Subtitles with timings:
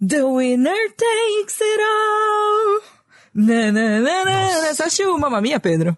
[0.00, 2.80] The winner takes it all.
[3.34, 4.48] Na, na, na, na.
[4.74, 5.96] Você assistiu Mamma Mia, Pedro?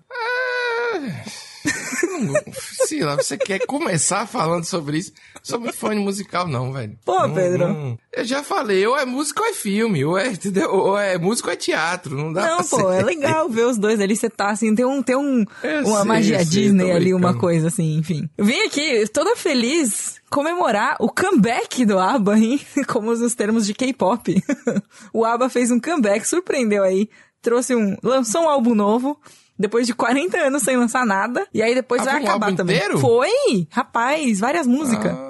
[2.87, 5.13] Sei lá, você quer começar falando sobre isso?
[5.43, 6.99] Sou muito fã de musical, não, velho.
[7.05, 7.69] Pô, Não- Pedro.
[7.69, 10.71] não- eu já falei, ou é música ou é filme, ou é, entendeu?
[10.73, 13.01] Ou é música ou é teatro, não dá Não, pô, ser.
[13.01, 14.17] é legal ver os dois ali.
[14.17, 17.35] Você tá assim, tem um, tem um, Eu uma sei, magia sei, Disney ali, uma
[17.39, 18.29] coisa assim, enfim.
[18.37, 22.61] Eu vim aqui toda feliz comemorar o comeback do ABBA, hein?
[22.89, 24.43] Como nos termos de K-pop.
[25.13, 27.09] o ABBA fez um comeback, surpreendeu aí.
[27.41, 27.97] Trouxe um.
[28.03, 29.19] lançou um álbum novo.
[29.59, 31.47] Depois de 40 anos sem lançar nada.
[31.53, 32.77] E aí depois Ah, vai acabar também.
[32.77, 32.99] inteiro?
[32.99, 33.67] Foi!
[33.71, 35.13] Rapaz, várias músicas.
[35.13, 35.29] Ah,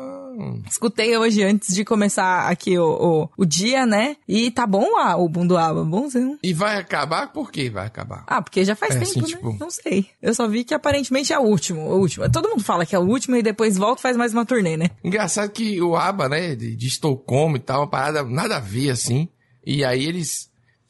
[0.70, 4.16] Escutei hoje antes de começar aqui o, o, o dia, né?
[4.28, 6.38] E tá bom o álbum do ABBA, bonzinho.
[6.42, 7.32] e vai acabar?
[7.32, 8.23] Por que vai acabar?
[8.27, 9.27] Ah, porque já faz É, tempo, assim, né?
[9.27, 10.06] tipo- Não sei.
[10.23, 12.30] Eu só vi que aparentemente é o último, o último.
[12.30, 14.76] Todo mundo fala que é o último e depois volta e faz mais uma turnê,
[14.76, 14.90] né?
[15.02, 18.90] Engraçado que o ABBA, né, de, de Estocolmo e tal, uma parada nada a ver,
[18.90, 19.29] assim.
[19.66, 20.48] E aí eles,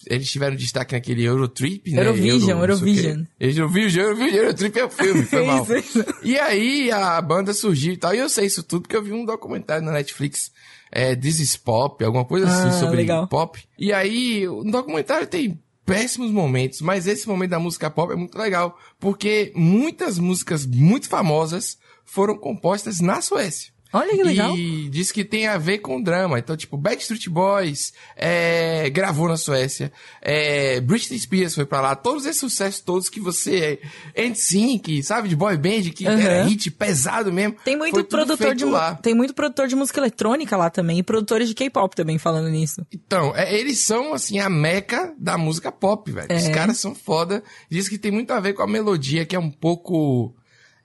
[0.08, 2.00] eles tiveram destaque naquele Eurotrip, né?
[2.00, 2.72] Eurovision, Euro.
[2.72, 3.24] Eurovision.
[3.38, 5.62] Eurovision, Eurovision, Eurotrip é o filme, foi mal.
[5.62, 6.04] Isso, isso.
[6.22, 8.14] E aí a banda surgiu e tal.
[8.14, 10.50] E eu sei isso tudo porque eu vi um documentário na Netflix,
[10.90, 13.28] é, This is Pop, alguma coisa assim, Ah, sobre legal.
[13.28, 13.58] pop.
[13.78, 18.36] E aí, o documentário tem péssimos momentos, mas esse momento da música pop é muito
[18.38, 23.70] legal, porque muitas músicas muito famosas foram compostas na Suécia.
[23.92, 24.56] Olha que legal.
[24.56, 26.38] E diz que tem a ver com drama.
[26.38, 29.90] Então, tipo, Backstreet Boys é, gravou na Suécia.
[30.20, 31.94] É, Britney Spears foi pra lá.
[31.96, 33.80] Todos esses sucessos todos que você...
[34.14, 35.28] NSYNC, sabe?
[35.28, 36.20] De boy band, que Aham.
[36.20, 37.56] era hit pesado mesmo.
[37.64, 38.94] Tem muito produtor de lá.
[38.96, 42.86] tem muito produtor de música eletrônica lá também e produtores de K-pop também falando nisso.
[42.92, 46.28] Então, é, eles são, assim, a meca da música pop, velho.
[46.34, 46.50] Os É.
[46.52, 47.42] caras são foda.
[47.70, 50.34] Diz que tem muito a ver com a melodia, que é um pouco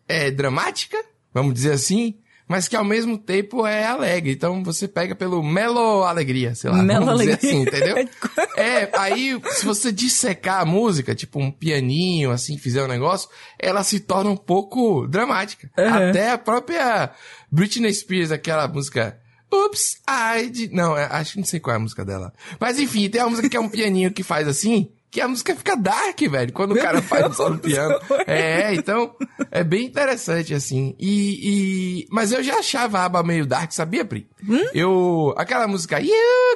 [0.08, 0.98] é, dramática,
[1.34, 2.16] vamos dizer assim,
[2.48, 4.32] mas que ao mesmo tempo é alegre.
[4.32, 6.82] Então você pega pelo melo alegria, sei lá.
[6.84, 7.50] Melo vamos dizer alegria.
[7.50, 8.10] assim, entendeu?
[8.56, 13.28] É, aí se você dissecar a música, tipo um pianinho, assim, fizer um negócio,
[13.60, 15.70] ela se torna um pouco dramática.
[15.78, 16.10] Uhum.
[16.10, 17.12] Até a própria
[17.52, 19.20] Britney Spears, aquela música...
[19.52, 20.72] Oops, I did...
[20.72, 22.32] Não, é- acho que não sei qual é a música dela.
[22.60, 25.56] Mas enfim, tem uma música que é um pianinho que faz assim, que a música
[25.56, 28.00] fica dark, velho, quando o cara faz só no piano.
[28.26, 29.16] É, então,
[29.52, 30.96] é bem interessante, assim.
[31.00, 34.28] E, e- Mas eu já achava a aba meio dark, sabia, Pri?
[34.50, 34.66] Hum?
[34.74, 35.34] Eu...
[35.38, 36.10] Aquela música You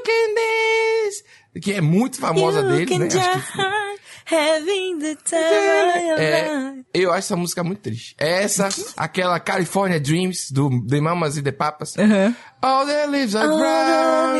[0.03, 1.23] Can Dance,
[1.61, 3.07] que é muito famosa You dele, né?
[4.29, 5.39] Having the time
[6.19, 6.85] É, life.
[6.93, 8.13] eu acho essa música muito triste.
[8.17, 8.67] Essa,
[8.97, 11.93] aquela California Dreams, do The Mamas e The Papas.
[12.61, 14.35] All the leaves are brown.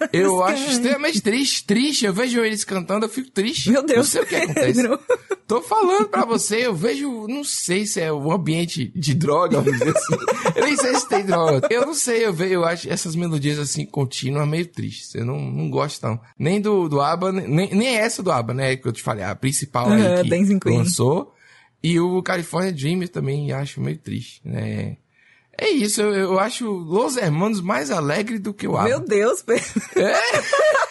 [0.12, 2.04] Eu acho extremamente triste, triste.
[2.06, 3.70] Eu vejo eles cantando, eu fico triste.
[3.70, 4.82] Meu Deus, Não sei o que acontece.
[4.82, 4.98] Pedro.
[5.46, 9.78] Tô falando pra você, eu vejo, não sei se é um ambiente de droga, vamos
[9.78, 10.16] dizer assim.
[10.56, 11.66] Eu nem sei se tem droga.
[11.70, 15.14] Eu não sei, eu vejo, eu acho essas melodias assim contínuas meio tristes.
[15.14, 16.20] Eu não, não gosto não.
[16.38, 19.34] Nem do, do ABBA, nem, nem essa do ABBA, né, que eu te falei, a
[19.34, 20.78] principal Aham, aí que Dancing Queen.
[20.78, 21.34] lançou.
[21.82, 24.96] E o California Dream eu também acho meio triste, né.
[25.62, 28.88] É isso, eu, eu acho Los Hermanos mais alegre do que o ABBA.
[28.88, 29.62] Meu Deus, Pedro.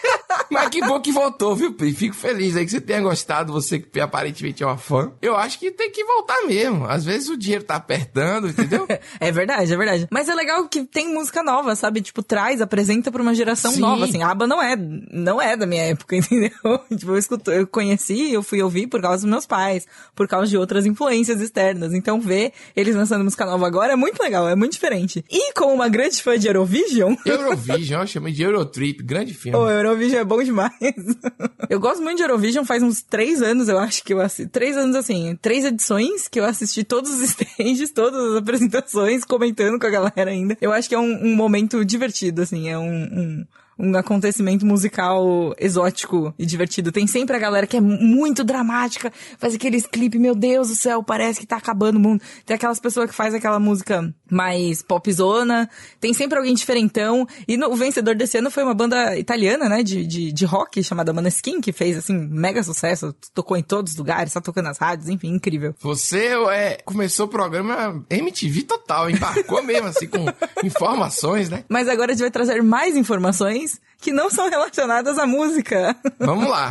[0.50, 1.92] Mas que bom que voltou, viu, Pri?
[1.92, 5.12] Fico feliz aí que você tenha gostado, você que aparentemente é uma fã.
[5.22, 6.86] Eu acho que tem que voltar mesmo.
[6.86, 8.86] Às vezes o dinheiro tá apertando, entendeu?
[9.18, 10.08] É verdade, é verdade.
[10.10, 12.00] Mas é legal que tem música nova, sabe?
[12.00, 13.80] Tipo, traz, apresenta pra uma geração Sim.
[13.80, 14.22] nova, assim.
[14.22, 16.50] A ABBA não é, não é da minha época, entendeu?
[16.96, 20.46] tipo, eu, escuto, eu conheci, eu fui ouvir por causa dos meus pais, por causa
[20.46, 21.92] de outras influências externas.
[21.92, 25.24] Então, ver eles lançando música nova agora é muito legal, é muito diferente.
[25.30, 29.56] E como uma grande fã de Eurovision, Eurovision, eu chamei de Eurotrip, grande filme.
[29.56, 30.74] O Eurovision é bom demais.
[31.68, 34.50] eu gosto muito de Eurovision, faz uns três anos, eu acho que eu assisti.
[34.50, 39.78] Três anos assim, três edições que eu assisti todos os stages, todas as apresentações, comentando
[39.78, 40.56] com a galera ainda.
[40.60, 43.02] Eu acho que é um, um momento divertido, assim, é um.
[43.02, 43.46] um
[43.80, 46.92] um acontecimento musical exótico e divertido.
[46.92, 50.74] Tem sempre a galera que é mu- muito dramática, faz aqueles clipes, meu Deus do
[50.76, 52.22] céu, parece que tá acabando o mundo.
[52.44, 55.68] Tem aquelas pessoas que faz aquela música mais popzona,
[56.00, 57.26] tem sempre alguém diferentão.
[57.48, 60.82] E no- o vencedor desse ano foi uma banda italiana, né, de, de, de rock,
[60.82, 64.78] chamada Maneskin, que fez, assim, mega sucesso, tocou em todos os lugares, tá tocando nas
[64.78, 65.74] rádios, enfim, incrível.
[65.80, 70.24] Você é, começou o programa MTV total, embarcou mesmo, assim, com
[70.64, 71.64] informações, né?
[71.68, 73.69] Mas agora a gente vai trazer mais informações
[74.00, 75.94] que não são relacionadas à música.
[76.18, 76.70] Vamos lá.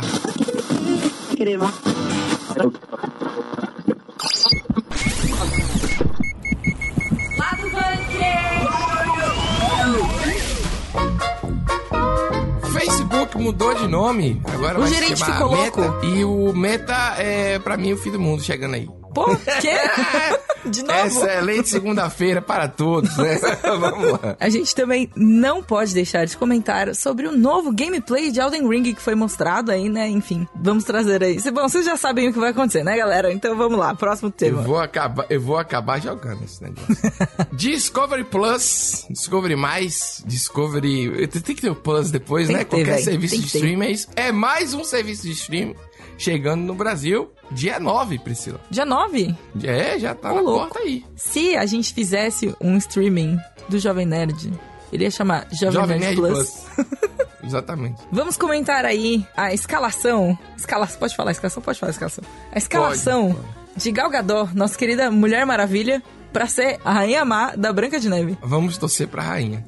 [12.72, 15.80] Facebook mudou de nome, agora O vai gerente se chamar ficou Meta.
[15.80, 16.06] louco.
[16.06, 18.88] E o Meta é, pra mim, o fim do mundo chegando aí.
[19.14, 19.24] Pô,
[19.60, 20.68] quê?
[20.68, 21.00] De novo?
[21.06, 23.38] Excelente segunda-feira para todos, né?
[23.62, 24.36] Vamos lá.
[24.38, 28.94] A gente também não pode deixar de comentar sobre o novo gameplay de Elden Ring
[28.94, 30.08] que foi mostrado aí, né?
[30.08, 31.38] Enfim, vamos trazer aí.
[31.50, 33.32] Bom, vocês já sabem o que vai acontecer, né, galera?
[33.32, 34.60] Então vamos lá, próximo tema.
[34.60, 36.96] Eu vou acabar, eu vou acabar jogando esse negócio.
[37.52, 41.26] Discovery Plus, Discovery Mais, Discovery.
[41.28, 42.64] Tem que ter o Plus depois, Tem né?
[42.64, 43.02] ter, Qualquer véi.
[43.02, 44.08] serviço Tem de stream é isso.
[44.14, 45.74] É mais um serviço de stream
[46.20, 48.60] chegando no Brasil, dia 9, Priscila.
[48.70, 49.34] Dia 9?
[49.64, 50.58] É, já tá Ô, na louco.
[50.60, 51.02] porta aí.
[51.16, 53.38] Se a gente fizesse um streaming
[53.70, 54.52] do Jovem Nerd,
[54.92, 56.66] ele ia chamar Jovem, Jovem Nerd, Nerd Plus.
[56.74, 56.86] Plus.
[57.42, 58.02] Exatamente.
[58.12, 60.38] Vamos comentar aí a escalação.
[60.58, 61.62] Escalação, pode falar escalação?
[61.62, 62.24] Pode falar escalação.
[62.52, 67.54] A escalação Pode, de Gal Gadot, nossa querida Mulher Maravilha, pra ser a Rainha Má
[67.56, 68.38] da Branca de Neve.
[68.42, 69.64] Vamos torcer pra rainha.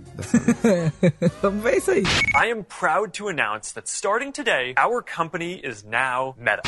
[1.42, 2.02] Vamos ver isso aí.
[2.34, 6.62] I am proud to announce that starting today, our company is now Meta.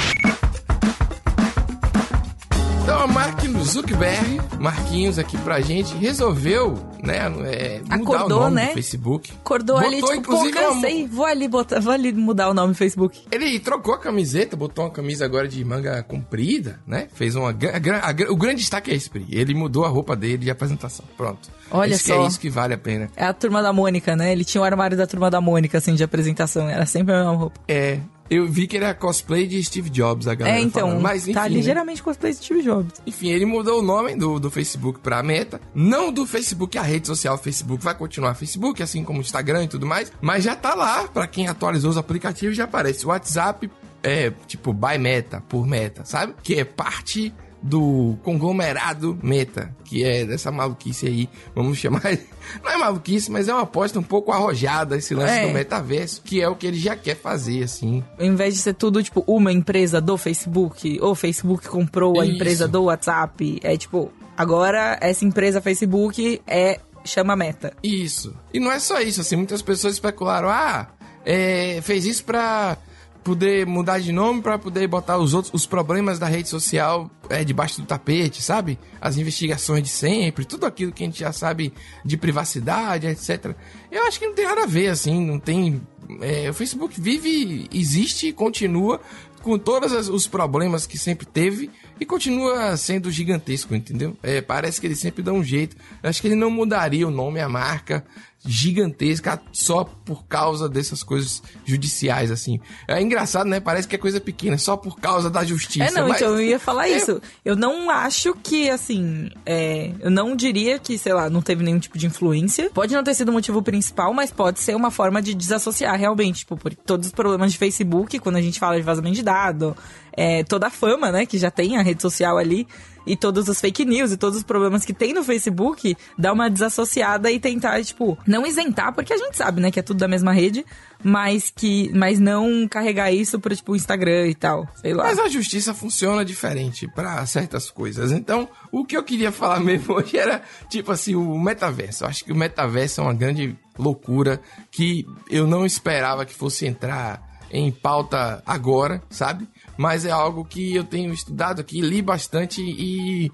[2.85, 7.17] Então a Marquinhos Zuckerberg, Marquinhos aqui pra gente, resolveu, né,
[7.47, 8.67] é, mudar Acordou, o nome né?
[8.69, 9.33] do Facebook.
[9.41, 12.55] Acordou ali, Botou, tipo, pô, inclusive, uma- cansei, vou ali, botar, vou ali mudar o
[12.55, 13.23] nome do Facebook.
[13.33, 17.09] Ele trocou a camiseta, botou uma camisa agora de manga comprida, né?
[17.15, 17.49] Fez uma.
[17.49, 19.27] a gra- o grande destaque é esse, Pri.
[19.31, 21.07] Ele mudou a roupa dele de apresentação.
[21.17, 21.49] Pronto.
[21.71, 22.23] Olha Esse que só.
[22.23, 23.09] é isso que vale a pena.
[23.17, 24.31] É a turma da Mônica, né?
[24.31, 26.69] Ele tinha o armário da turma da Mônica, assim, de apresentação.
[26.69, 27.59] Era sempre a mesma roupa.
[27.67, 27.99] É.
[28.35, 31.03] Eu vi que ele era cosplay de Steve Jobs, a galera é, então, falando.
[31.03, 31.51] Mas, enfim, tá né?
[31.51, 33.01] ligeiramente cosplay de Steve Jobs.
[33.07, 35.61] Enfim, ele mudou o nome do, do Facebook pra Meta.
[35.73, 39.69] Não do Facebook, a rede social Facebook vai continuar Facebook, assim como o Instagram e
[39.69, 40.13] tudo mais.
[40.21, 43.07] Mas já tá lá, pra quem atualizou os aplicativos, já aparece.
[43.07, 43.71] O WhatsApp
[44.03, 46.35] é tipo by Meta, por Meta, sabe?
[46.43, 47.33] Que é parte
[47.67, 52.03] do conglomerado Meta, que é dessa maluquice aí, vamos chamar.
[52.63, 55.47] Não é maluquice, mas é uma aposta um pouco arrojada esse lance É.
[55.47, 58.05] do metaverso, que é o que ele já quer fazer, assim.
[58.19, 62.27] Ao invés de ser tudo, tipo, uma empresa do Facebook, ou o Facebook comprou a
[62.27, 62.35] Isso.
[62.35, 67.73] empresa do WhatsApp, é tipo, agora essa empresa Facebook é chama Meta.
[67.83, 68.37] Isso.
[68.53, 70.89] E não é só isso, assim, muitas pessoas especularam, ah,
[71.25, 72.77] é, fez isso pra
[73.25, 77.43] poder mudar de nome, pra poder botar os outros, os problemas da rede social é,
[77.43, 78.79] debaixo do tapete, sabe?
[79.01, 81.73] As investigações de sempre, tudo aquilo que a gente já sabe
[82.05, 83.57] de privacidade, etc.
[83.91, 85.81] Eu acho que não tem nada a ver, assim, não tem...
[86.21, 89.01] é, o Facebook vive, existe continua
[89.43, 94.17] com todos os problemas que sempre teve e continua sendo gigantesco, entendeu?
[94.23, 95.77] É, parece que ele sempre dá um jeito.
[96.03, 98.05] Acho que ele não mudaria o nome, a marca
[98.47, 102.61] gigantesca só por causa dessas coisas judiciais, assim.
[102.89, 103.61] É engraçado, né?
[103.61, 105.85] Parece que é coisa pequena, só por causa da justiça.
[105.87, 107.21] É, não, mas- então eu ia falar É, isso.
[107.45, 111.79] Eu não acho que, assim, é, eu não diria que, sei lá, não teve nenhum
[111.79, 112.71] tipo de influência.
[112.71, 116.41] Pode não ter sido o motivo principal, mas pode ser uma forma de desassociar realmente,
[116.41, 119.77] tipo, por todos os problemas de Facebook, quando a gente fala de vazamento de dado,
[120.17, 122.67] é, toda a fama, né, que já tem a rede social ali,
[123.07, 126.51] e todos os fake news e todos os problemas que tem no Facebook, dá uma
[126.51, 130.09] desassociada e tentar, tipo, não isentar, porque a gente sabe, né, que é tudo da
[130.09, 130.65] mesma rede,
[131.03, 135.05] mas que, mas não carregar isso pro, tipo, Instagram e tal, sei lá.
[135.05, 138.11] Mas a justiça funciona diferente para certas coisas.
[138.11, 142.05] Então, o que eu queria falar mesmo hoje era, tipo assim, o metaverso.
[142.05, 144.41] Eu acho que o metaverso é uma grande loucura
[144.71, 149.47] que eu não esperava que fosse entrar em pauta agora, sabe?
[149.77, 153.31] Mas é algo que eu tenho estudado aqui, li bastante e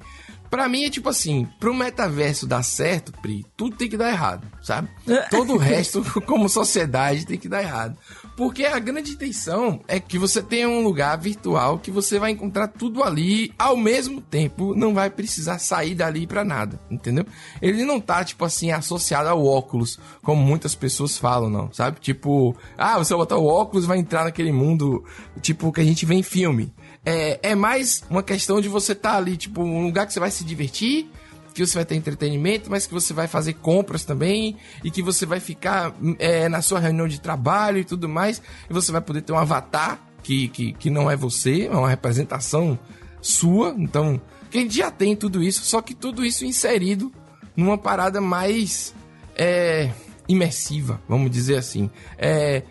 [0.51, 4.47] Pra mim é tipo assim, pro metaverso dar certo, Pri, tudo tem que dar errado,
[4.61, 4.89] sabe?
[5.31, 7.97] Todo o resto, como sociedade, tem que dar errado.
[8.37, 12.69] Porque a grande intenção é que você tenha um lugar virtual que você vai encontrar
[12.69, 17.25] tudo ali ao mesmo tempo, não vai precisar sair dali pra nada, entendeu?
[17.63, 22.01] Ele não tá, tipo assim, associado ao óculos, como muitas pessoas falam, não, sabe?
[22.01, 25.05] Tipo, ah, você vai botar o óculos vai entrar naquele mundo,
[25.41, 26.73] tipo, que a gente vê em filme.
[27.05, 30.21] É, é mais uma questão de você estar tá ali, tipo, um lugar que você
[30.21, 31.11] vai se divertir,
[31.55, 35.27] que você vai ter entretenimento, mas que você vai fazer compras também, e que você
[35.27, 39.23] vai ficar é, na sua reunião de trabalho e tudo mais, e você vai poder
[39.23, 42.79] ter um avatar que, que, que não é você, é uma representação
[43.21, 44.21] sua, então,
[44.51, 47.13] que a gente já tem tudo isso, só que tudo isso inserido
[47.57, 48.95] numa parada mais
[49.37, 49.91] é,
[50.29, 51.91] imersiva, vamos dizer assim.
[52.17, 52.63] É,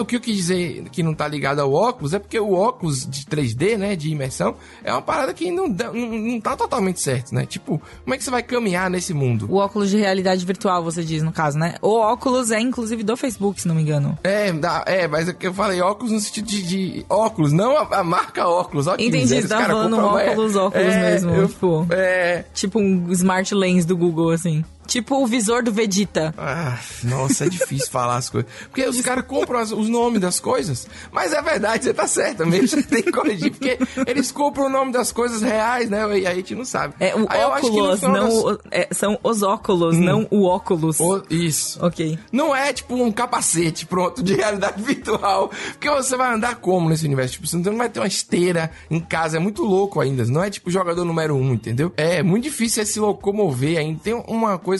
[0.00, 3.06] o que eu quis dizer que não tá ligado ao óculos é porque o óculos
[3.06, 7.34] de 3D, né, de imersão, é uma parada que não, não, não tá totalmente certo,
[7.34, 7.46] né?
[7.46, 9.46] Tipo, como é que você vai caminhar nesse mundo?
[9.50, 11.74] O óculos de realidade virtual, você diz, no caso, né?
[11.82, 14.18] O óculos é, inclusive, do Facebook, se não me engano.
[14.24, 14.52] É,
[14.86, 18.04] é, mas é que eu falei óculos no sentido de, de óculos, não a, a
[18.04, 18.86] marca óculos.
[18.86, 21.86] Ó, Entendi, você cara falando compram- é, óculos, óculos mesmo, eu- tipo.
[21.90, 24.64] É, Tipo um smart lens do Google, assim.
[24.90, 26.34] Tipo o visor do Vegeta.
[26.36, 28.50] Ah, nossa, é difícil falar as coisas.
[28.68, 30.88] Porque os caras compram as- os nomes das coisas.
[31.12, 32.66] Mas é verdade, você tá certa mesmo.
[32.66, 33.52] Você tem que corrigir.
[33.52, 36.18] Porque eles compram o nome das coisas reais, né?
[36.18, 36.94] E a gente não sabe.
[36.98, 38.12] É o Aí óculos, não.
[38.12, 40.98] das- o- é, são os óculos, não o óculos.
[40.98, 41.78] O- Isso.
[41.86, 42.18] Ok.
[42.32, 45.52] Não é tipo um capacete, pronto, de realidade virtual.
[45.72, 47.34] Porque você vai andar como nesse universo?
[47.34, 49.36] Tipo, você não vai ter uma esteira em casa.
[49.36, 50.24] É muito louco ainda.
[50.24, 51.92] Não é tipo jogador número um, entendeu?
[51.96, 54.00] É muito difícil é se locomover ainda.
[54.02, 54.79] Tem uma coisa.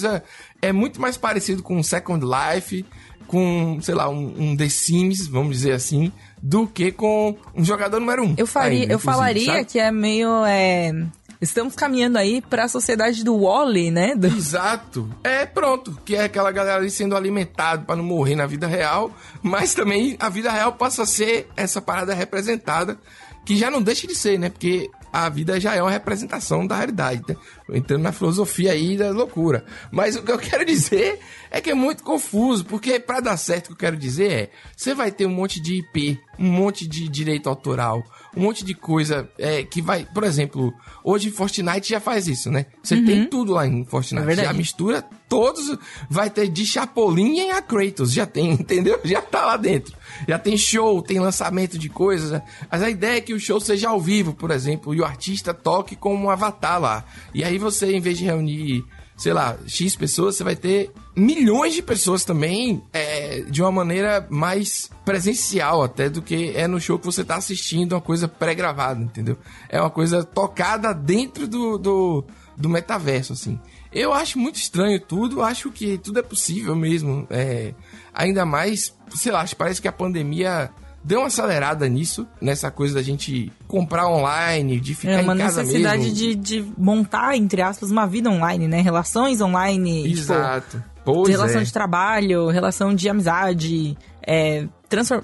[0.62, 2.84] É muito mais parecido com Second Life,
[3.26, 8.00] com, sei lá, um, um The Sims, vamos dizer assim, do que com um jogador
[8.00, 8.34] número um.
[8.36, 9.64] Eu faria, ainda, eu falaria sabe?
[9.66, 10.44] que é meio.
[10.44, 10.92] é,
[11.40, 14.14] Estamos caminhando aí pra sociedade do Wally, né?
[14.14, 15.08] Do- Exato.
[15.24, 19.10] É pronto, que é aquela galera ali sendo alimentado pra não morrer na vida real,
[19.42, 22.98] mas também a vida real passa a ser essa parada representada,
[23.46, 24.50] que já não deixa de ser, né?
[24.50, 27.36] Porque a vida já é uma representação da realidade, né?
[27.72, 29.64] Entrando na filosofia aí da loucura.
[29.90, 31.18] Mas o que eu quero dizer
[31.50, 34.50] é que é muito confuso, porque pra dar certo o que eu quero dizer é,
[34.76, 38.04] você vai ter um monte de IP, um monte de direito autoral,
[38.36, 40.72] um monte de coisa é, que vai, por exemplo,
[41.02, 42.66] hoje Fortnite já faz isso, né?
[42.82, 44.22] Você tem tudo lá em Fortnite.
[44.22, 44.48] É verdade.
[44.48, 45.76] já mistura todos,
[46.08, 49.00] vai ter de Chapolin a Kratos, já tem, entendeu?
[49.04, 49.96] Já tá lá dentro.
[50.28, 52.30] Já tem show, tem lançamento de coisas.
[52.30, 52.42] né?
[52.70, 55.52] Mas a ideia é que o show seja ao vivo, por exemplo, e o artista
[55.52, 57.04] toque como um avatar lá.
[57.34, 58.84] E aí você, em vez de reunir,
[59.16, 64.26] sei lá, X pessoas, você vai ter milhões de pessoas também, é, de uma maneira
[64.30, 69.02] mais presencial até do que é no show que você tá assistindo uma coisa pré-gravada,
[69.02, 69.36] entendeu?
[69.68, 72.24] É uma coisa tocada dentro do, do,
[72.56, 73.60] do metaverso, assim.
[73.92, 77.26] Eu acho muito estranho tudo, acho que tudo é possível mesmo.
[77.28, 77.74] É,
[78.14, 80.70] ainda mais, sei lá, acho que parece que a pandemia
[81.02, 85.38] deu uma acelerada nisso, nessa coisa da gente comprar online, de ficar É uma em
[85.38, 86.14] casa necessidade mesmo.
[86.14, 88.80] de, de montar, entre aspas, uma vida online, né?
[88.80, 90.02] Relações online.
[90.04, 90.89] tipo, Exato.
[91.04, 91.64] Pois relação é.
[91.64, 93.96] de trabalho, relação de amizade.
[94.26, 94.66] É,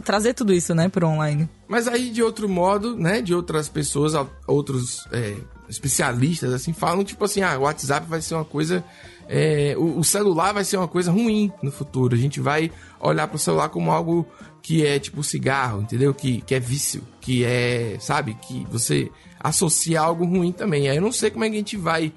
[0.04, 1.48] trazer tudo isso, né, pro online.
[1.68, 4.14] Mas aí, de outro modo, né, de outras pessoas,
[4.46, 5.34] outros é,
[5.68, 8.82] especialistas, assim, falam, tipo assim, ah, o WhatsApp vai ser uma coisa...
[9.28, 12.14] é, o, o celular vai ser uma coisa ruim no futuro.
[12.14, 14.26] A gente vai olhar pro celular como algo
[14.62, 16.14] que é tipo cigarro, entendeu?
[16.14, 20.88] Que, que é vício, que é, sabe, que você associa algo ruim também.
[20.88, 22.12] Aí eu não sei como é que a gente vai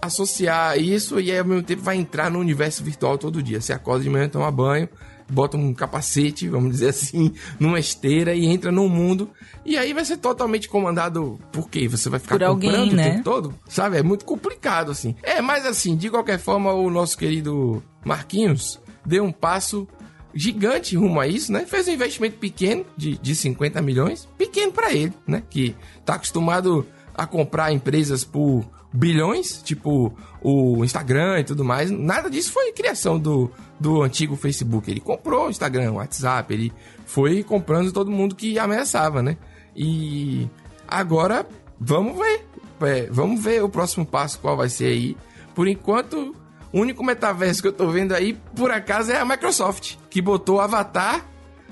[0.00, 3.60] associar isso e aí, ao mesmo tempo vai entrar no universo virtual todo dia.
[3.60, 4.88] Você acorda de manhã, toma banho,
[5.30, 9.30] bota um capacete, vamos dizer assim, numa esteira e entra no mundo.
[9.64, 11.88] E aí vai ser totalmente comandado por quê?
[11.88, 13.08] Você vai ficar Por alguém, comprando né?
[13.08, 13.54] o tempo todo?
[13.68, 13.98] Sabe?
[13.98, 15.14] É muito complicado, assim.
[15.22, 19.86] É, mas assim, de qualquer forma, o nosso querido Marquinhos deu um passo
[20.34, 21.64] gigante rumo a isso, né?
[21.66, 25.42] Fez um investimento pequeno de, de 50 milhões, pequeno pra ele, né?
[25.48, 25.74] Que
[26.04, 31.90] tá acostumado a comprar empresas por bilhões, tipo o Instagram e tudo mais.
[31.90, 34.90] Nada disso foi criação do, do antigo Facebook.
[34.90, 36.72] Ele comprou o Instagram, o WhatsApp, ele
[37.06, 39.36] foi comprando todo mundo que ameaçava, né?
[39.76, 40.48] E
[40.86, 41.46] agora
[41.78, 42.46] vamos ver.
[42.80, 45.16] É, vamos ver o próximo passo qual vai ser aí.
[45.54, 46.34] Por enquanto,
[46.72, 50.56] o único metaverso que eu tô vendo aí, por acaso, é a Microsoft, que botou
[50.56, 51.26] o Avatar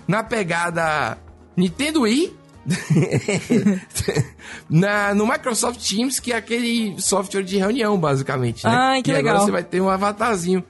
[0.08, 1.16] na pegada
[1.56, 2.37] Nintendo Wii.
[4.68, 8.64] na, no Microsoft Teams, que é aquele software de reunião, basicamente.
[8.64, 8.70] Né?
[8.73, 9.35] Ai, que e legal.
[9.35, 10.64] agora você vai ter um avatarzinho.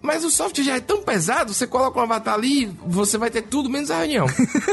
[0.00, 3.42] Mas o software já é tão pesado, você coloca um avatar ali, você vai ter
[3.42, 4.26] tudo menos a reunião.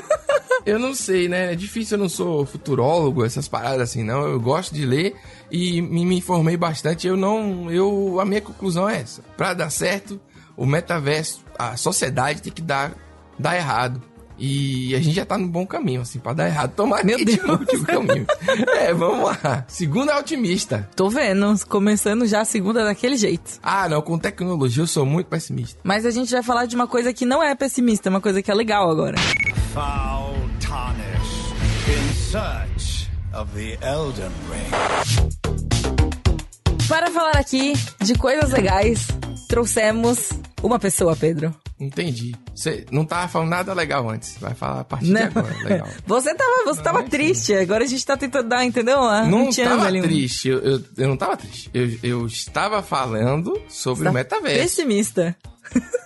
[0.65, 1.53] eu não sei, né?
[1.53, 4.27] É difícil, eu não sou futurólogo, essas paradas assim, não.
[4.27, 5.15] Eu gosto de ler
[5.51, 7.07] e me, me informei bastante.
[7.07, 7.71] Eu não.
[7.71, 9.21] Eu, a minha conclusão é essa.
[9.37, 10.19] Pra dar certo,
[10.57, 12.91] o metaverso, a sociedade tem que dar,
[13.37, 14.01] dar errado.
[14.39, 16.71] E a gente já tá no bom caminho, assim, pra dar errado.
[16.75, 17.83] Tomara Meu que Deus.
[17.85, 18.25] caminho.
[18.77, 19.65] É, vamos lá.
[19.67, 20.87] Segunda é otimista.
[20.95, 23.59] Tô vendo, começando já a segunda daquele jeito.
[23.61, 25.79] Ah, não, com tecnologia eu sou muito pessimista.
[25.83, 28.49] Mas a gente vai falar de uma coisa que não é pessimista, uma coisa que
[28.49, 29.17] é legal agora.
[29.73, 31.53] Foul Tarnish
[31.87, 35.29] in search of the Elden Ring.
[36.87, 39.07] Para falar aqui de coisas legais,
[39.47, 40.29] trouxemos
[40.63, 41.53] uma pessoa, Pedro.
[41.79, 42.35] Entendi.
[42.53, 44.37] Você não tava falando nada legal antes.
[44.39, 45.27] Vai falar a partir Né?
[45.29, 45.55] de agora.
[45.63, 45.87] Legal.
[46.05, 47.09] Você tava, você tava enfim.
[47.09, 48.97] triste, agora a gente tá tentando dar, entendeu?
[49.27, 50.49] Não um tava ali, triste.
[50.49, 51.69] Eu, eu, eu não tava triste.
[51.73, 54.59] Eu, eu estava falando sobre Tá o metaverso.
[54.61, 55.35] Pessimista.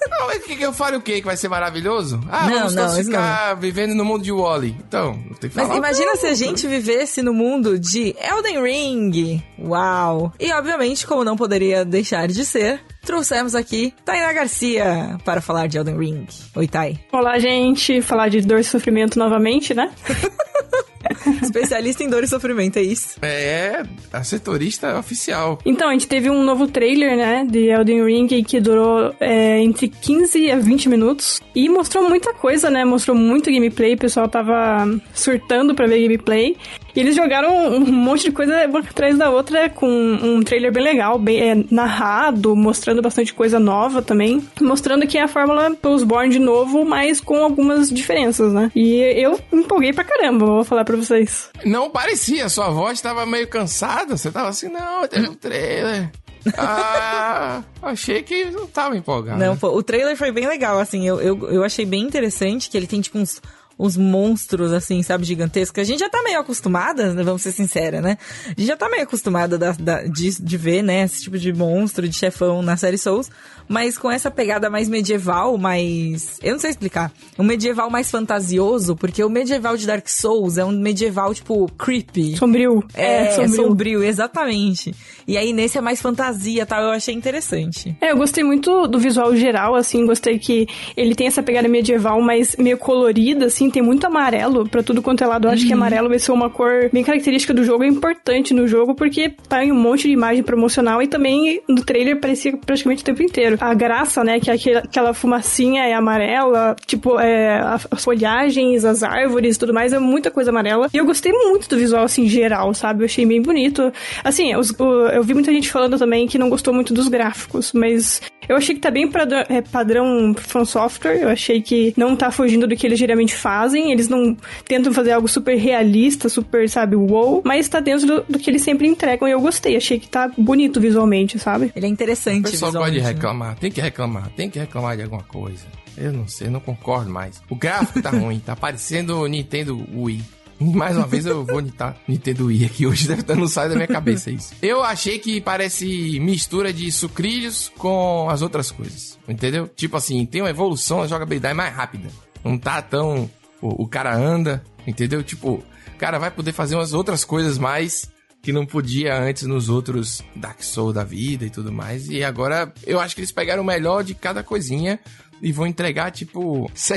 [0.10, 1.20] Não, mas que, que eu falo o quê?
[1.20, 2.20] Que vai ser maravilhoso?
[2.30, 4.76] Ah, Não, vamos não, ficar vivendo no mundo de Wally.
[4.88, 5.78] Então, não tem que Mas falar.
[5.78, 9.44] imagina se a gente vivesse no mundo de Elden Ring.
[9.60, 10.32] Uau!
[10.40, 15.78] E obviamente, como não poderia deixar de ser, trouxemos aqui Tainá Garcia para falar de
[15.78, 16.28] Elden Ring.
[16.56, 17.00] Oi, Tai.
[17.12, 18.02] Olá, gente.
[18.02, 19.92] Falar de dor e sofrimento novamente, né?
[21.42, 23.18] Especialista em dor e sofrimento, é isso.
[23.22, 25.60] É, a setorista oficial.
[25.66, 29.88] Então, a gente teve um novo trailer, né, de Elden Ring que durou é, entre
[29.88, 32.84] 15 a 20 minutos e mostrou muita coisa, né?
[32.86, 36.58] Mostrou muito gameplay, o pessoal tava surtando pra ver gameplay.
[36.96, 40.84] E eles jogaram um monte de coisa uma atrás da outra com um trailer bem
[40.84, 44.48] legal, bem é, narrado, mostrando bastante coisa nova também.
[44.62, 48.72] Mostrando que é a fórmula Soulsborne de novo, mas com algumas diferenças, né?
[48.76, 51.50] E eu empolguei pra caramba, vou falar pra vocês.
[51.66, 54.16] Não parecia, sua voz tava meio cansada.
[54.16, 56.12] Você tava assim, não, teve um trailer.
[56.58, 59.40] Ah, achei que não tava empolgado.
[59.40, 62.76] Não, pô, o trailer foi bem legal, assim, eu, eu, eu achei bem interessante que
[62.76, 63.42] ele tem, tipo, uns
[63.78, 65.82] uns monstros, assim, sabe, gigantescos.
[65.82, 68.18] A gente já tá meio acostumada, né, vamos ser sincera, né?
[68.46, 71.52] A gente já tá meio acostumada da, da, de, de ver, né, esse tipo de
[71.54, 73.30] monstro, de chefão na série Souls
[73.68, 76.38] mas com essa pegada mais medieval, mais.
[76.42, 77.12] Eu não sei explicar.
[77.38, 82.38] Um medieval mais fantasioso, porque o medieval de Dark Souls é um medieval, tipo, creepy.
[82.38, 82.84] Sombrio.
[82.94, 83.44] É, é sombrio.
[83.44, 84.94] É sombrio, exatamente.
[85.28, 87.96] E aí nesse é mais fantasia tal, eu achei interessante.
[88.02, 92.22] É, eu gostei muito do visual geral, assim, gostei que ele tem essa pegada medieval,
[92.22, 95.48] mas meio colorida, assim, tem muito amarelo pra tudo quanto é lado.
[95.48, 95.68] Eu acho uhum.
[95.68, 99.34] que amarelo vai ser uma cor bem característica do jogo, é importante no jogo, porque
[99.48, 103.22] tá em um monte de imagem promocional e também no trailer parecia praticamente o tempo
[103.22, 104.40] inteiro a graça, né?
[104.40, 107.60] Que é aquela fumacinha é amarela, tipo, é,
[107.92, 110.90] as folhagens, as árvores tudo mais, é muita coisa amarela.
[110.94, 113.04] E eu gostei muito do visual, assim, geral, sabe?
[113.04, 113.92] Eu achei bem bonito.
[114.24, 117.72] Assim, os, o, eu vi muita gente falando também que não gostou muito dos gráficos,
[117.74, 121.22] mas eu achei que tá bem padrão, é, padrão From Software.
[121.22, 123.53] Eu achei que não tá fugindo do que eles geralmente fazem.
[123.92, 127.42] Eles não tentam fazer algo super realista, super, sabe, wow.
[127.46, 129.76] Mas tá dentro do, do que eles sempre entregam e eu gostei.
[129.76, 131.72] Achei que tá bonito visualmente, sabe?
[131.76, 132.48] Ele é interessante.
[132.48, 133.56] O pessoal gosta de reclamar.
[133.58, 134.30] Tem que reclamar.
[134.36, 135.66] Tem que reclamar de alguma coisa.
[135.98, 137.42] Eu não sei, não concordo mais.
[137.50, 138.40] O gráfico tá ruim.
[138.40, 140.24] Tá parecendo o Nintendo Wii.
[140.60, 143.76] Mais uma vez eu vou nitar Nintendo Wii aqui hoje, deve estar no sai da
[143.76, 144.54] minha cabeça isso.
[144.62, 149.68] Eu achei que parece mistura de sucrilhos com as outras coisas, entendeu?
[149.68, 152.10] Tipo assim, tem uma evolução, a jogabilidade é mais rápida.
[152.44, 153.30] Não tá tão...
[153.64, 155.24] O, o cara anda, entendeu?
[155.24, 159.70] Tipo, o cara vai poder fazer umas outras coisas mais que não podia antes nos
[159.70, 162.10] outros Dark Souls da vida e tudo mais.
[162.10, 165.00] E agora eu acho que eles pegaram o melhor de cada coisinha
[165.42, 166.94] e vão entregar, tipo, se,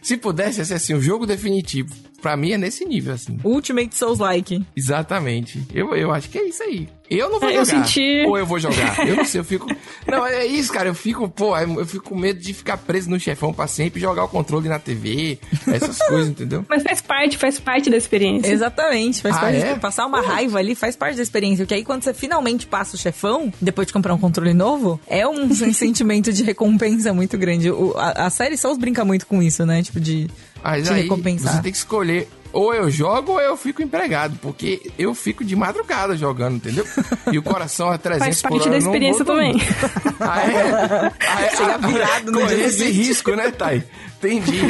[0.00, 1.94] se pudesse ser assim, o um jogo definitivo.
[2.22, 3.38] Pra mim é nesse nível, assim.
[3.44, 4.64] Ultimate Souls-like.
[4.74, 5.62] Exatamente.
[5.72, 6.88] Eu, eu acho que é isso aí.
[7.10, 7.60] Eu não vou é, jogar.
[7.60, 8.24] Eu senti...
[8.26, 9.06] Ou eu vou jogar.
[9.06, 9.66] Eu não sei, eu fico...
[10.06, 10.88] Não, é isso, cara.
[10.88, 14.24] Eu fico, pô, eu fico com medo de ficar preso no chefão pra sempre jogar
[14.24, 15.38] o controle na TV.
[15.66, 16.64] Essas coisas, entendeu?
[16.68, 18.52] Mas faz parte, faz parte da experiência.
[18.52, 19.20] Exatamente.
[19.20, 19.74] Faz ah, parte é?
[19.74, 21.64] de passar uma raiva ali, faz parte da experiência.
[21.64, 25.26] Porque aí quando você finalmente passa o chefão, depois de comprar um controle novo, é
[25.26, 27.70] um sentimento de recompensa muito grande.
[27.70, 29.82] O, a, a série Souls brinca muito com isso, né?
[29.82, 30.30] Tipo, de,
[30.62, 31.54] Mas aí, recompensar.
[31.54, 35.54] Você tem que escolher ou eu jogo ou eu fico empregado, porque eu fico de
[35.54, 36.86] madrugada jogando, entendeu?
[37.30, 39.54] E o coração é 300 Faz parte da experiência também.
[40.20, 41.12] ah, é?
[41.26, 41.56] Ah, é?
[41.56, 43.82] Chega virado no Correr esse risco, né, Thay?
[44.16, 44.60] Entendi.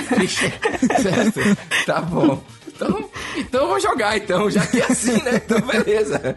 [1.01, 1.41] certo.
[1.85, 2.43] Tá bom.
[2.77, 5.41] Então, então eu vou jogar, então, já que é assim, né?
[5.45, 6.37] Então, beleza.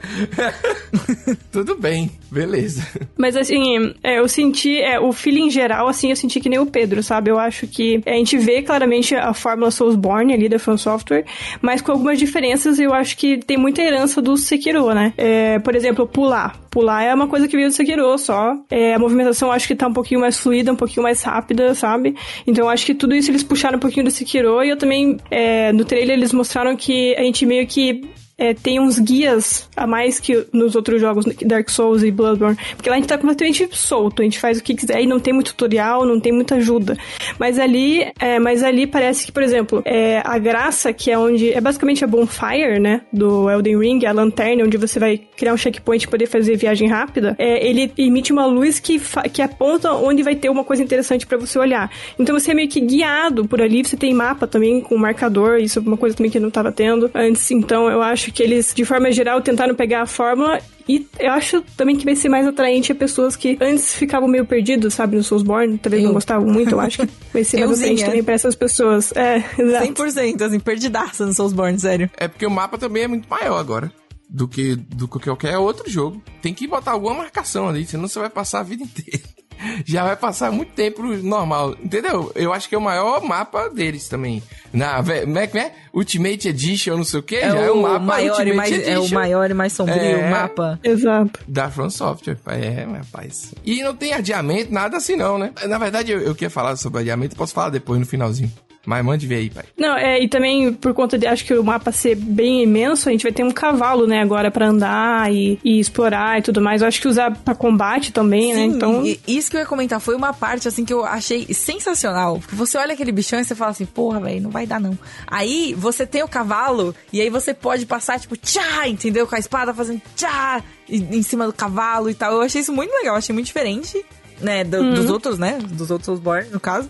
[1.52, 2.88] Tudo bem, beleza.
[3.18, 6.66] Mas assim, é, eu senti, é, o feeling geral, assim, eu senti que nem o
[6.66, 7.30] Pedro, sabe?
[7.30, 11.26] Eu acho que é, a gente vê claramente a fórmula Soulsborne ali da From Software,
[11.62, 15.14] mas com algumas diferenças eu acho que tem muita herança do Sekiro, né?
[15.18, 16.58] É, por exemplo, pular.
[16.72, 18.56] Pular é uma coisa que veio do Sekiro só.
[18.70, 22.16] É, a movimentação acho que tá um pouquinho mais fluida, um pouquinho mais rápida, sabe?
[22.46, 25.74] Então acho que tudo isso eles puxaram um pouquinho do Sekiro e eu também, é,
[25.74, 28.02] no trailer eles mostraram que a gente meio que
[28.40, 32.58] é, tem uns guias a mais que nos outros jogos, Dark Souls e Bloodborne.
[32.76, 35.20] Porque lá a gente tá completamente solto, a gente faz o que quiser e não
[35.20, 36.98] tem muito tutorial, não tem muita ajuda.
[37.38, 41.52] Mas ali, é, mas ali parece que, por exemplo, é, a graça, que é onde.
[41.52, 43.02] É basicamente a bonfire, né?
[43.12, 46.88] Do Elden Ring, a lanterna, onde você vai criar um checkpoint e poder fazer viagem
[46.88, 47.36] rápida.
[47.38, 49.02] É, ele emite uma luz que,
[49.34, 51.92] que aponta onde vai ter uma coisa interessante para você olhar.
[52.18, 55.80] Então você é meio que guiado por ali, você tem mapa também com marcador, isso
[55.80, 57.52] é uma coisa também que não tava tendo antes.
[57.52, 61.32] Então eu acho acho que eles, de forma geral, tentaram pegar a fórmula e eu
[61.32, 65.18] acho também que vai ser mais atraente a pessoas que antes ficavam meio perdidos, sabe,
[65.18, 66.08] no Soulsborne, talvez eu.
[66.08, 66.72] não gostavam muito.
[66.72, 69.12] Eu acho que vai ser mais atraente também pra essas pessoas.
[69.16, 69.94] É, exato.
[69.94, 72.10] 100%, assim, perdidaça no Soulsborne, sério.
[72.18, 73.92] É porque o mapa também é muito maior agora
[74.30, 76.22] do que do que qualquer outro jogo.
[76.42, 79.39] Tem que botar alguma marcação ali, senão você vai passar a vida inteira
[79.86, 82.32] já vai passar muito tempo normal, entendeu?
[82.36, 84.42] Eu acho que é o maior mapa deles também.
[84.72, 85.74] Na, como é que é?
[85.94, 88.56] Ultimate Edition, não sei o que, é já é o é mapa maior Ultimate e
[88.56, 88.92] mais, Edition.
[88.92, 90.80] É o maior e mais sombrio é, mapa.
[90.84, 91.40] Exato.
[91.48, 92.38] Da From Software.
[92.48, 93.54] É, rapaz.
[93.66, 95.52] E não tem adiamento, nada assim não, né?
[95.68, 98.52] Na verdade, eu, eu queria falar sobre adiamento, posso falar depois no finalzinho.
[98.86, 99.66] Mas mande ver aí, pai.
[99.78, 103.12] Não, é, e também por conta de acho que o mapa ser bem imenso, a
[103.12, 106.82] gente vai ter um cavalo, né, agora pra andar e, e explorar e tudo mais.
[106.82, 108.62] Eu acho que usar pra combate também, né?
[108.62, 109.06] Sim, Então.
[109.06, 112.40] e- isso que eu ia comentar foi uma parte assim que eu achei sensacional.
[112.40, 114.98] Porque você olha aquele bichão e você fala assim, porra, velho, não vai dar não.
[115.28, 119.28] Aí você tem o cavalo e aí você pode passar, tipo, tchá, entendeu?
[119.28, 122.32] Com a espada fazendo tchá em cima do cavalo e tal.
[122.34, 124.04] Eu achei isso muito legal, achei muito diferente,
[124.42, 125.60] né, do- dos outros, né?
[125.62, 126.90] Dos outros Soulsborne, no caso.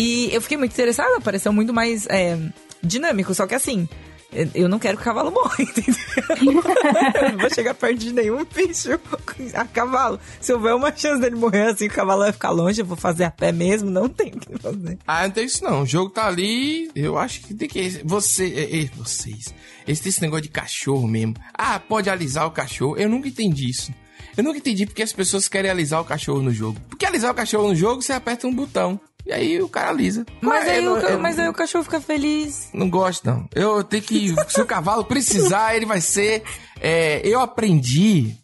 [0.00, 2.38] E eu fiquei muito interessada, pareceu muito mais é,
[2.82, 3.88] dinâmico, só que assim.
[4.54, 5.94] eu- não quero que o cavalo morra, entendeu?
[6.38, 8.90] eu não vou chegar perto de nenhum bicho
[9.54, 10.18] a cavalo.
[10.40, 13.24] Se houver uma chance dele morrer assim, o cavalo vai ficar longe, eu vou fazer
[13.24, 14.98] a pé mesmo, não tem o que fazer.
[15.06, 15.82] Ah, não tem isso não.
[15.82, 16.90] O jogo tá ali.
[16.94, 18.00] Eu acho que tem que.
[18.04, 18.44] Você.
[18.46, 19.52] é, é, vocês.
[19.86, 21.34] Esse, esse negócio de cachorro mesmo.
[21.52, 22.96] Ah, pode alisar o cachorro.
[22.96, 23.92] Eu nunca entendi isso.
[24.36, 26.78] Eu nunca entendi porque as pessoas querem alisar o cachorro no jogo.
[26.88, 28.98] Porque alisar o cachorro no jogo, você aperta um botão.
[29.26, 30.24] E aí o cara alisa.
[30.40, 32.68] Mas, aí, eu o, eu mas aí o cachorro fica feliz.
[32.72, 33.48] Não gosto, não.
[33.54, 34.34] Eu tenho que.
[34.48, 36.42] Se o cavalo precisar, ele vai ser.
[36.80, 38.34] é, eu aprendi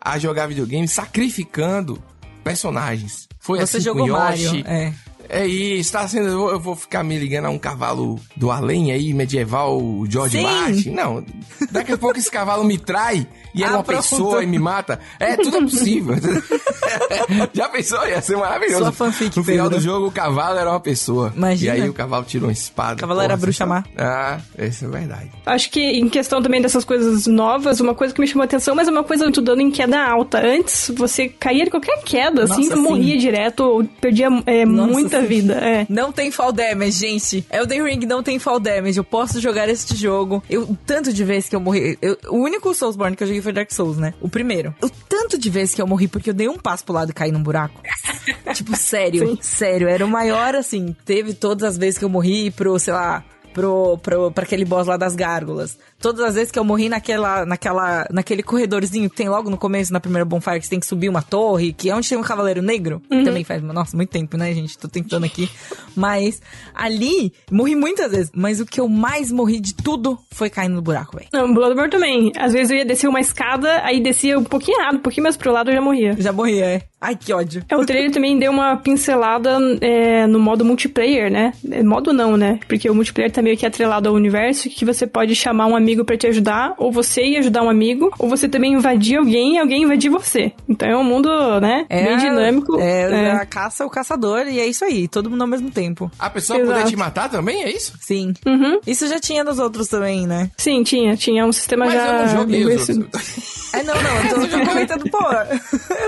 [0.00, 2.02] a jogar videogame sacrificando
[2.42, 3.26] personagens.
[3.38, 4.64] Foi Você assim jogou com Mario, Yoshi.
[4.66, 4.92] é.
[5.28, 6.28] É isso, tá sendo.
[6.28, 10.04] Eu vou, eu vou ficar me ligando a um cavalo do além aí, medieval, o
[10.08, 10.42] George Sim.
[10.44, 10.90] Martin.
[10.90, 11.24] Não,
[11.70, 14.02] daqui a pouco esse cavalo me trai e é Ah, uma pronto.
[14.02, 14.98] pessoa e me mata.
[15.18, 16.14] É, tudo é possível.
[17.52, 18.06] Já pensou?
[18.06, 18.82] Ia ser maravilhoso.
[18.82, 19.78] Sua fanfic, no final Pedro.
[19.78, 21.32] do jogo, o cavalo era uma pessoa.
[21.36, 21.76] Imagina.
[21.76, 22.94] E aí o cavalo tirou uma espada.
[22.94, 23.84] O cavalo era a bruxa má.
[23.96, 25.30] Ah, isso é verdade.
[25.46, 28.74] Acho que em questão também dessas coisas novas, uma coisa que me chamou a atenção,
[28.74, 30.38] mas é uma coisa muito dando em queda alta.
[30.44, 33.18] Antes, você caía de qualquer queda, assim, Nossa, morria sim.
[33.18, 35.26] direto, ou perdia é, Nossa, muita sim.
[35.26, 35.54] vida.
[35.54, 35.86] É.
[35.88, 37.46] Não tem fall damage, gente.
[37.50, 38.98] Elden Ring não tem fall damage.
[38.98, 40.42] Eu posso jogar este jogo.
[40.48, 41.98] Eu, tanto de vezes que eu morri.
[42.02, 44.14] eu- o único Soulsborne que eu joguei foi Dark Souls, né?
[44.20, 44.74] O primeiro.
[44.82, 47.14] O tanto de vezes que eu morri porque eu dei um passo pro lado e
[47.14, 47.80] caí num buraco.
[48.54, 49.38] tipo, sério.
[49.40, 49.88] Sério.
[49.88, 50.94] Era o maior, assim.
[51.04, 53.24] Teve todas as vezes que eu morri pro, sei lá.
[53.52, 55.78] Pro, pro, pra aquele boss lá das gárgulas.
[56.04, 59.90] Todas as vezes que eu morri naquela, naquela, naquele corredorzinho que tem logo no começo,
[59.90, 62.22] na primeira bonfire, que você tem que subir uma torre, que é onde tem um
[62.22, 63.00] cavaleiro negro.
[63.08, 64.76] Também faz, nossa, muito tempo, né, gente?
[64.76, 65.48] Tô tentando aqui.
[65.96, 66.42] Mas
[66.74, 68.30] ali, morri muitas vezes.
[68.34, 71.28] Mas o que eu mais morri de tudo foi caindo no buraco, velho.
[71.32, 72.32] Não, Bloodborne também.
[72.36, 75.38] Às vezes eu ia descer uma escada, aí descia um pouquinho errado, um pouquinho mais
[75.38, 76.14] pro lado eu já morria.
[76.18, 76.82] Já morri, é.
[77.04, 77.62] Ai, que ódio.
[77.68, 81.52] É, o trailer também deu uma pincelada é, no modo multiplayer, né?
[81.70, 82.58] É, Modo não, né?
[82.66, 85.93] Porque o multiplayer tá meio que atrelado ao universo, que você pode chamar um amigo
[86.02, 89.58] pra te ajudar, ou você ir ajudar um amigo, ou você também invadir alguém e
[89.58, 90.50] alguém invadir você.
[90.66, 91.28] Então é um mundo,
[91.60, 91.84] né?
[91.90, 92.80] bem dinâmico.
[92.80, 93.30] É, É.
[93.32, 95.06] a caça, o caçador, e é isso aí.
[95.06, 96.10] Todo mundo ao mesmo tempo.
[96.18, 96.72] A pessoa Exato.
[96.78, 97.92] poder te matar também, é isso?
[98.00, 98.32] Sim.
[98.46, 98.80] Uhum.
[98.86, 100.50] Isso já tinha nos outros também, né?
[100.56, 101.14] Sim, tinha.
[101.16, 102.06] Tinha um sistema Mas já.
[102.06, 103.64] eu não joguei os outros.
[103.74, 104.40] É, não, não.
[104.40, 105.18] Eu tô, comentando, pô.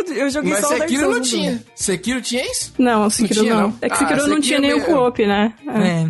[0.09, 1.63] Eu, eu joguei Mas só o Dark Sekiro não tinha.
[1.75, 2.73] Sekiro tinha isso?
[2.79, 3.63] Não, Sekiro tinha, não.
[3.69, 3.79] não?
[3.83, 5.53] É que Ah, Sekiro não Sekiro tinha nenhum é- co-op, né?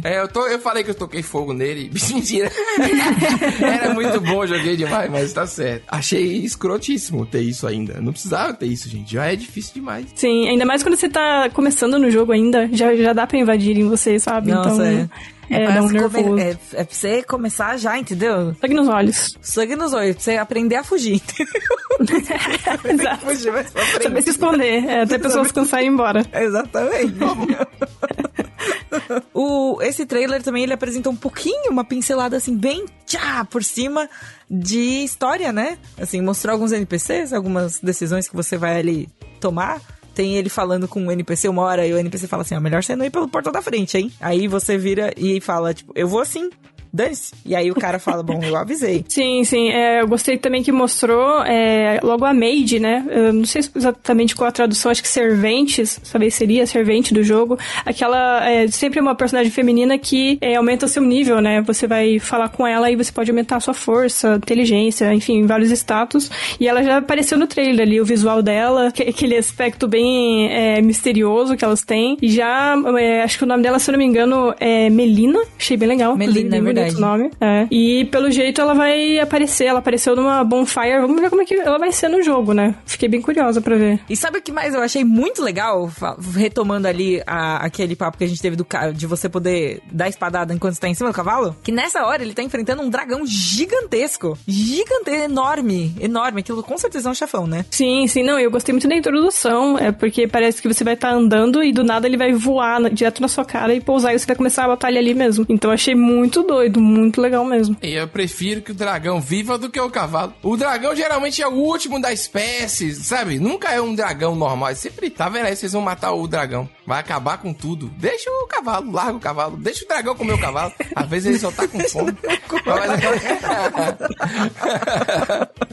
[0.05, 0.11] É.
[0.11, 0.15] É.
[0.17, 1.91] É, eu, tô, eu falei que eu toquei fogo nele.
[2.13, 2.53] Mentira.
[3.67, 5.85] Era muito bom, joguei demais, mas tá certo.
[5.89, 8.01] Achei escrotíssimo ter isso ainda.
[8.01, 9.13] Não precisava ter isso, gente.
[9.13, 10.07] Já é difícil demais.
[10.15, 13.77] Sim, ainda mais quando você tá começando no jogo ainda, já, já dá pra invadir
[13.79, 14.51] em você, sabe?
[14.51, 15.09] Nossa, então,
[15.51, 15.63] é.
[15.63, 16.77] é, pra dá um você come- nervoso.
[16.77, 18.55] é, é pra você começar já, entendeu?
[18.61, 19.37] Sangue nos olhos.
[19.41, 21.57] Sangue nos olhos, pra você aprender a fugir, entendeu?
[22.93, 23.27] Exato.
[23.27, 24.03] Fugir frente.
[24.03, 26.25] Saber se esconder, é, até pessoas cansarem e ir embora.
[26.33, 27.15] Exatamente.
[29.35, 34.09] o, esse trailer também ele apresenta um pouquinho, uma pincelada assim, bem tchá, por cima
[34.51, 35.79] de história, né?
[35.99, 39.09] Assim, mostrou alguns NPCs, algumas decisões que você vai ali
[39.41, 39.81] tomar.
[40.15, 42.83] Tem ele falando com um NPC uma hora e o NPC fala assim: ó, melhor
[42.83, 44.11] você não ir pelo portão da frente, hein?
[44.21, 46.49] Aí você vira e fala, tipo, eu vou assim.
[46.97, 47.33] Dane-se.
[47.45, 49.05] E aí o cara fala, bom, eu avisei.
[49.09, 49.69] Sim, sim.
[49.71, 53.05] é, eu gostei também que mostrou é, logo a maid, né?
[53.11, 57.59] Eu não sei exatamente qual a tradução, acho que serventes, talvez seria servente do jogo.
[57.85, 61.61] Aquela, é, sempre uma personagem feminina que é, aumenta o seu nível, né?
[61.63, 65.71] Você vai falar com ela e você pode aumentar a sua força, inteligência, enfim, vários
[65.71, 66.31] status.
[66.59, 70.81] E ela já apareceu no trailer ali, o visual dela, que- aquele aspecto bem é,
[70.81, 72.17] misterioso que elas têm.
[72.23, 75.39] E já, é, acho que o nome dela, se eu não me engano, é Melina.
[75.59, 76.17] Achei bem legal.
[76.17, 76.86] Melina, é verdade.
[76.95, 77.31] O nome.
[77.41, 77.67] É.
[77.71, 79.65] E pelo jeito ela vai aparecer.
[79.67, 81.01] Ela apareceu numa bonfire.
[81.01, 82.75] Vamos ver como é que ela vai ser no jogo, né?
[82.85, 84.01] Fiquei bem curiosa pra ver.
[84.09, 85.91] E sabe o que mais eu achei muito legal?
[86.35, 90.53] Retomando ali a- aquele papo que a gente teve do de você poder dar espadada
[90.53, 91.57] enquanto você tá em cima do cavalo.
[91.63, 94.37] Que nessa hora ele tá enfrentando um dragão gigantesco.
[94.47, 95.95] Gigantesco, enorme.
[96.01, 96.41] Enorme.
[96.41, 97.65] Aquilo com certeza é um chefão, né?
[97.71, 101.11] Sim, sim, não, eu gostei muito da introdução, é porque parece que você vai estar
[101.13, 104.27] andando e do nada ele vai voar direto na sua cara e pousar e você
[104.27, 105.47] vai começar a batalha ali mesmo.
[105.49, 107.77] Então eu achei muito doido sido muito legal mesmo.
[107.83, 110.35] E eu prefiro que o dragão viva do que o cavalo.
[110.43, 113.39] O dragão geralmente é o último da espécie, sabe?
[113.39, 114.75] Nunca é um dragão normal.
[114.75, 115.57] Sempre, tá vendo aí?
[115.57, 116.69] Vocês vão matar o dragão.
[116.87, 117.89] Vai acabar com tudo.
[117.97, 119.57] Deixa o cavalo, larga o cavalo.
[119.57, 120.73] Deixa o dragão comer o cavalo.
[120.95, 122.15] Às vezes ele só tá com fome.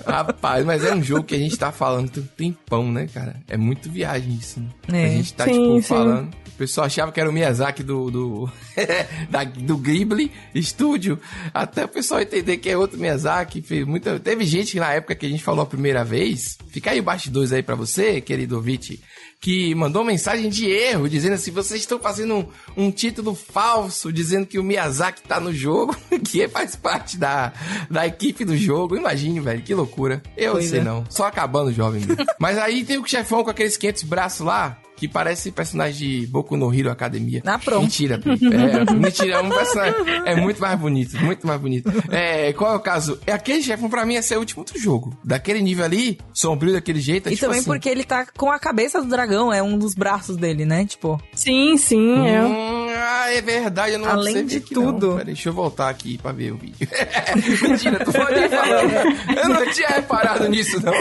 [0.06, 3.36] Rapaz, mas é um jogo que a gente tá falando tem um tempão, né, cara?
[3.48, 4.60] É muito viagem isso.
[4.88, 5.04] Né?
[5.04, 5.06] É.
[5.06, 5.82] A gente tá, Sim, tipo, sim.
[5.82, 6.43] falando.
[6.54, 8.52] O pessoal achava que era o Miyazaki do, do,
[9.30, 11.20] da- do Ghibli Studio.
[11.54, 13.62] Até o pessoal entender que é outro Miyazaki.
[13.62, 16.58] Fez muita, teve gente que na época que a gente falou a primeira vez.
[16.70, 19.02] Fica aí o bastidores aí pra você, querido ouvinte.
[19.42, 22.48] Que mandou mensagem de erro, dizendo assim: vocês estão fazendo um,
[22.86, 27.52] um título falso, dizendo que o Miyazaki tá no jogo, que faz parte da,
[27.90, 28.96] da equipe do jogo.
[28.96, 30.22] Imagine, velho, que loucura.
[30.38, 30.84] Eu Pois sei é.
[30.84, 31.04] não.
[31.10, 32.02] Só acabando jovem.
[32.40, 36.56] Mas aí tem o chefão com aqueles 500 braços lá, que parece personagem de Boku
[36.56, 37.42] no Hero Academia.
[37.46, 37.82] Ah, pronto.
[37.82, 38.46] Mentira, Pipe.
[38.46, 39.96] É, mentira, é um personagem.
[40.26, 41.92] É muito mais bonito, muito mais bonito.
[42.10, 43.20] É, qual é o caso?
[43.28, 45.14] É aquele chefão pra mim ia ser o último do jogo.
[45.22, 47.28] Daquele nível ali, sombrio daquele jeito.
[47.28, 49.78] É E tipo também assim, porque ele tá com a cabeça do dragão, é um
[49.78, 50.86] dos braços dele, né?
[50.86, 52.40] Tipo, Sim, sim, é.
[52.96, 54.94] Ah, é verdade, eu não Além de aqui não.
[54.94, 55.12] tudo.
[55.14, 56.88] Pera, deixa eu voltar aqui pra ver o vídeo.
[57.62, 58.94] Mentira, tu pode falando.
[59.44, 60.94] Eu não tinha reparado nisso, não.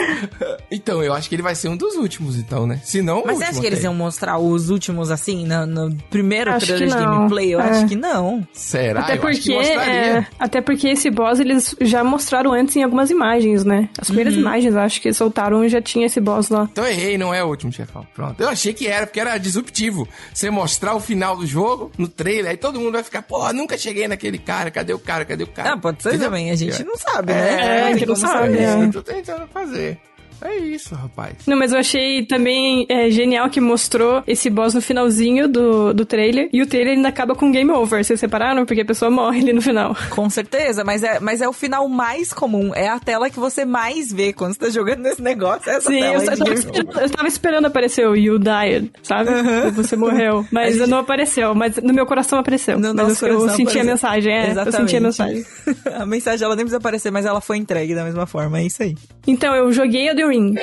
[0.71, 2.81] Então, eu acho que ele vai ser um dos últimos, então, né?
[2.85, 5.95] Se não, o Mas você acha que eles iam mostrar os últimos assim, no, no
[6.11, 7.55] primeiro Acho trailer de gameplay?
[7.55, 7.71] Eu É.
[7.71, 8.47] acho que não.
[8.53, 9.01] Será?
[9.01, 9.93] Até eu acho que porque, mostraria.
[10.19, 13.89] é, até porque esse boss eles já mostraram antes em algumas imagens, né?
[13.99, 16.69] As primeiras imagens, acho que soltaram já tinha esse boss lá.
[16.73, 18.07] Então errei, não é o último chefão.
[18.15, 18.41] Pronto.
[18.41, 20.09] Eu achei que era, porque era disruptivo.
[20.33, 23.77] Você mostrar o final do jogo no trailer, aí todo mundo vai ficar, pô, nunca
[23.79, 25.73] cheguei naquele cara, cadê o cara, cadê o cara?
[25.73, 26.29] Ah, pode ser Entendeu?
[26.29, 27.51] também, a gente não sabe, É, né?
[27.79, 28.85] é, Não a gente não sabe, é.
[28.85, 29.99] Eu tô tentando fazer.
[30.45, 31.35] É isso, rapaz.
[31.47, 36.05] Não, mas eu achei também é, genial que mostrou esse boss no finalzinho do, do
[36.05, 36.49] trailer.
[36.53, 38.05] E o trailer ainda acaba com game over.
[38.05, 38.67] Vocês separaram?
[38.67, 39.97] Porque a pessoa morre ali no final.
[40.11, 42.75] Com certeza, mas é, mas é o final mais comum.
[42.75, 45.71] É a tela que você mais vê quando você tá jogando nesse negócio.
[45.71, 48.91] É essa Sim, tela eu, eu, tava esperando, eu tava esperando aparecer o You Died,
[49.03, 49.31] sabe?
[49.75, 50.45] Você morreu.
[50.51, 51.55] Mas não apareceu.
[51.55, 52.79] Mas no meu coração apareceu.
[52.79, 53.85] No mas nosso eu, eu senti a apareceu.
[53.85, 54.53] mensagem, é.
[54.53, 55.45] Eu senti a mensagem.
[55.95, 58.59] a mensagem ela nem precisa aparecer, mas ela foi entregue da mesma forma.
[58.59, 58.97] É isso aí.
[59.27, 60.57] Então, eu joguei Elden Ring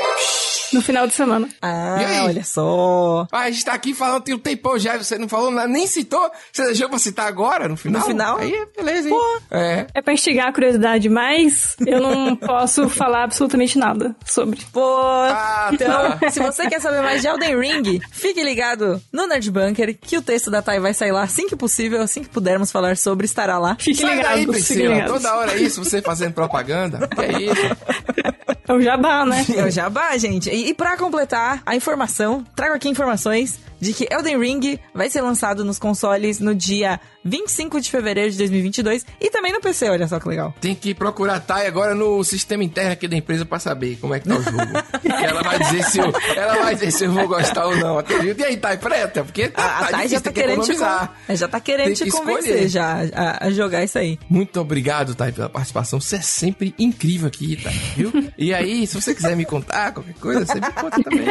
[0.74, 1.48] no final de semana.
[1.48, 2.20] E Ah, aí?
[2.22, 3.28] olha só.
[3.32, 5.68] Ah, a gente tá aqui falando tem um tempão já, e você não falou nada,
[5.68, 6.30] nem citou.
[6.52, 8.02] Você deixou pra citar agora, no final?
[8.02, 8.38] No final?
[8.38, 9.16] Aí, beleza, hein?
[9.52, 9.88] É.
[9.96, 14.60] É pra instigar a curiosidade, mas eu não posso falar absolutamente nada sobre.
[14.72, 16.30] Pô, Ah, então, tá.
[16.30, 20.22] se você quer saber mais de Elden Ring, fique ligado no Nerd Bunker, que o
[20.22, 23.58] texto da Thay vai sair lá assim que possível, assim que pudermos falar sobre, estará
[23.58, 23.76] lá.
[23.80, 25.06] Fiquem Sai daí, ligados, fiquem Priscila.
[25.08, 27.08] Toda hora é isso, você fazendo propaganda.
[27.08, 27.62] Que é isso?
[28.68, 29.46] É o jabá, né?
[29.56, 30.50] É o jabá, gente.
[30.60, 35.22] E, e pra completar a informação, trago aqui informações de que Elden Ring vai ser
[35.22, 40.08] lançado nos consoles no dia 25 de fevereiro de 2022 e também no PC, olha
[40.08, 40.54] só que legal.
[40.62, 44.14] Tem que procurar a Thay agora no sistema interno aqui da empresa pra saber como
[44.14, 44.58] é que tá o jogo.
[45.04, 48.00] e ela vai dizer se eu, ela vai dizer se eu vou gostar ou não.
[48.38, 49.24] E aí, Thay, preta?
[49.24, 51.14] Porque tá, A, a tá Thay já tá tem que querendo te, economizar.
[51.28, 52.68] con- já tá querendo te que convencer escolher.
[52.70, 54.18] já a, a jogar isso aí.
[54.30, 56.00] Muito obrigado, Thay, pela participação.
[56.00, 58.12] Você é sempre incrível aqui, Thay, viu?
[58.38, 61.26] E aí, se você quiser me contar qualquer coisa, você me conta também.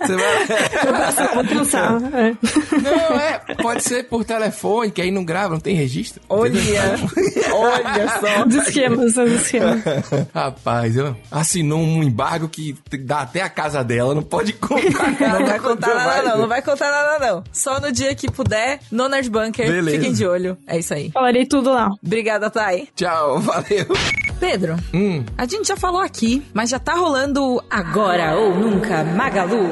[0.00, 1.34] Você vai...
[1.34, 1.44] Vou
[1.80, 2.36] É.
[2.80, 6.20] Não, é, pode ser por telefone, que aí não grava, não tem registro.
[6.28, 6.60] Olha,
[7.52, 8.44] olha só.
[8.46, 9.80] Os esquemas, os esquemas.
[10.34, 15.38] Rapaz, eu assinou um embargo que dá até a casa dela, não pode contar nada.
[15.38, 16.38] Não vai contar nada, não.
[16.38, 17.44] Não vai contar nada, não.
[17.52, 19.66] Só no dia que puder, no Nerd Bunker.
[19.66, 19.96] Beleza.
[19.98, 20.56] Fiquem de olho.
[20.66, 21.10] É isso aí.
[21.10, 21.88] Falarei tudo lá.
[22.04, 22.88] Obrigada, Thay.
[22.94, 23.86] Tchau, valeu.
[24.38, 29.68] Pedro, Hum, a gente já falou aqui, mas já tá rolando agora ou nunca Magalu.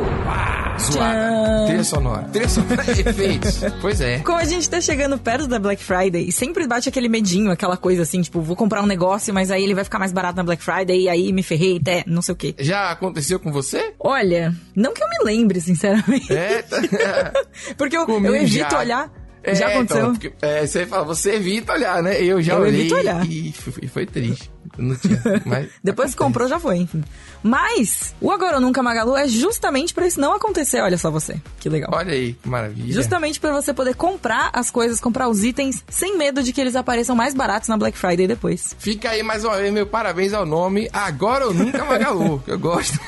[0.79, 1.67] Zoada.
[1.67, 2.23] Trilha sonora.
[2.33, 3.61] Trilha sonora e efeitos.
[3.81, 4.19] Pois é.
[4.21, 7.77] Como a gente tá chegando perto da Black Friday, e sempre bate aquele medinho, aquela
[7.77, 10.43] coisa assim, tipo, vou comprar um negócio, mas aí ele vai ficar mais barato na
[10.43, 12.55] Black Friday, e aí me ferrei, até não sei o quê.
[12.59, 13.93] Já aconteceu com você?
[14.01, 16.33] Olha, não que eu me lembre, sinceramente.
[16.33, 16.79] É, tá.
[17.77, 18.79] Porque eu, Comigo eu evito já.
[18.79, 19.13] olhar.
[19.43, 20.03] É, já aconteceu.
[20.03, 22.21] então, porque, é, você fala, você evita olhar, né?
[22.21, 23.25] Eu já Eu olhei evito olhar.
[23.25, 24.51] e foi, foi triste.
[24.79, 27.03] Não tinha, mas Depois que comprou, já foi, enfim.
[27.43, 31.41] Mas, o Agora ou Nunca Magalu é justamente pra isso não acontecer, olha só você.
[31.61, 31.91] Que legal.
[31.93, 32.93] Olha aí, que maravilha.
[32.93, 36.77] Justamente pra você poder comprar as coisas, comprar os itens, sem medo de que eles
[36.77, 38.75] apareçam mais baratos na Black Friday depois.
[38.79, 42.59] Fica aí mais uma vez meu parabéns ao nome Agora ou Nunca Magalu, que eu
[42.59, 42.99] gosto.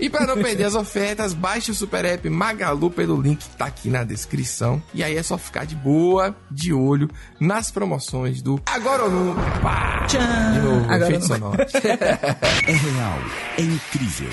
[0.00, 3.66] e para não perder as ofertas, baixe o super app Magalu pelo link que tá
[3.66, 4.82] aqui na descrição.
[4.94, 7.08] E aí é só ficar de boa, de olho
[7.38, 9.40] nas promoções do Agora ou Nunca.
[9.60, 10.06] Pá!
[10.08, 10.52] Tchan!
[10.54, 11.62] De novo, Agora efeito sonoro.
[11.62, 13.18] É real,
[13.58, 14.28] é incrível,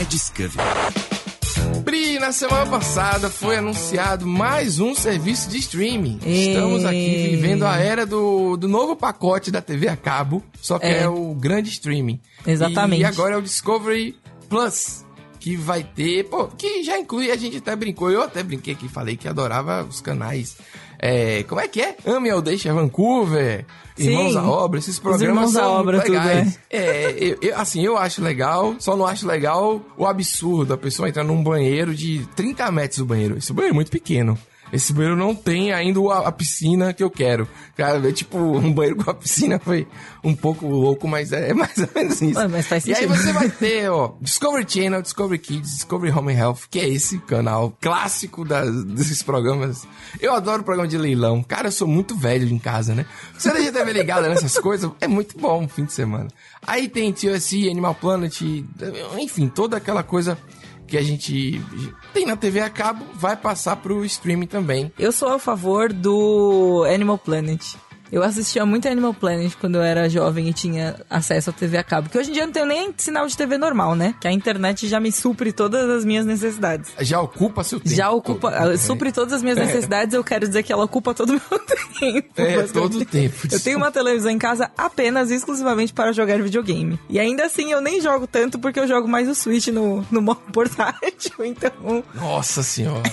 [0.00, 0.68] é Discovery.
[1.84, 6.18] Pri, na semana passada foi anunciado mais um serviço de streaming.
[6.24, 7.30] Estamos aqui Ei.
[7.36, 11.08] vivendo a era do, do novo pacote da TV a cabo, só que é, É.
[11.08, 12.20] o grande streaming.
[12.46, 13.02] Exatamente.
[13.02, 14.16] E agora é o Discovery
[14.48, 15.04] Plus,
[15.40, 18.88] que vai ter, pô, que já inclui, a gente até brincou, eu até brinquei aqui,
[18.88, 20.56] falei que adorava os canais.
[21.04, 21.96] É, como é que é?
[22.06, 23.64] Ame ou Deixa Vancouver,
[23.96, 24.10] Sim.
[24.10, 26.58] Irmãos à Obra, esses programas são Obra, muito tudo, legais.
[26.70, 31.08] É, eu, eu- assim, eu acho legal, só não acho legal o absurdo, a pessoa
[31.08, 33.36] entrar num banheiro de 30 metros do banheiro.
[33.36, 34.38] Esse banheiro é muito pequeno.
[34.72, 37.46] Esse banheiro não tem ainda a, a piscina que eu quero.
[37.76, 39.86] Cara, é tipo, um banheiro com a piscina foi
[40.24, 42.48] um pouco louco, mas é, é mais ou menos isso.
[42.48, 46.38] Mas faz E aí você vai ter, ó, Discovery Channel, Discovery Kids, Discovery Home and
[46.38, 49.86] Health, que é esse canal clássico das- desses programas.
[50.20, 51.42] Eu adoro programa de leilão.
[51.42, 53.04] Cara, eu sou muito velho em casa, né?
[53.36, 54.90] Você já teve ligado nessas coisas?
[55.00, 56.28] É muito bom um fim de semana.
[56.66, 58.40] Aí tem TLC, Animal Planet,
[59.18, 60.38] enfim, toda aquela coisa
[60.92, 61.58] que a gente
[62.12, 64.92] tem na TV a cabo, vai passar pro streaming também.
[64.98, 67.76] Eu sou a favor do Animal Planet.
[68.12, 71.82] Eu assistia muito Animal Planet quando eu era jovem e tinha acesso à TV a
[71.82, 72.10] cabo.
[72.10, 74.14] Que hoje em dia eu não tenho nem sinal de TV normal, né?
[74.20, 76.92] Que a internet já me supre todas as minhas necessidades.
[77.00, 77.96] Já ocupa seu tempo.
[77.96, 78.62] Já ocupa, todo.
[78.62, 81.58] ela supre todas as minhas necessidades, eu quero dizer que ela ocupa todo o meu
[81.98, 82.28] tempo.
[82.36, 83.34] É, todo o tempo.
[83.50, 87.00] Eu tenho uma televisão em casa apenas e exclusivamente para jogar videogame.
[87.08, 90.20] E ainda assim eu nem jogo tanto porque eu jogo mais o Switch no, no
[90.20, 91.32] modo portátil.
[91.46, 93.04] Então Nossa senhora.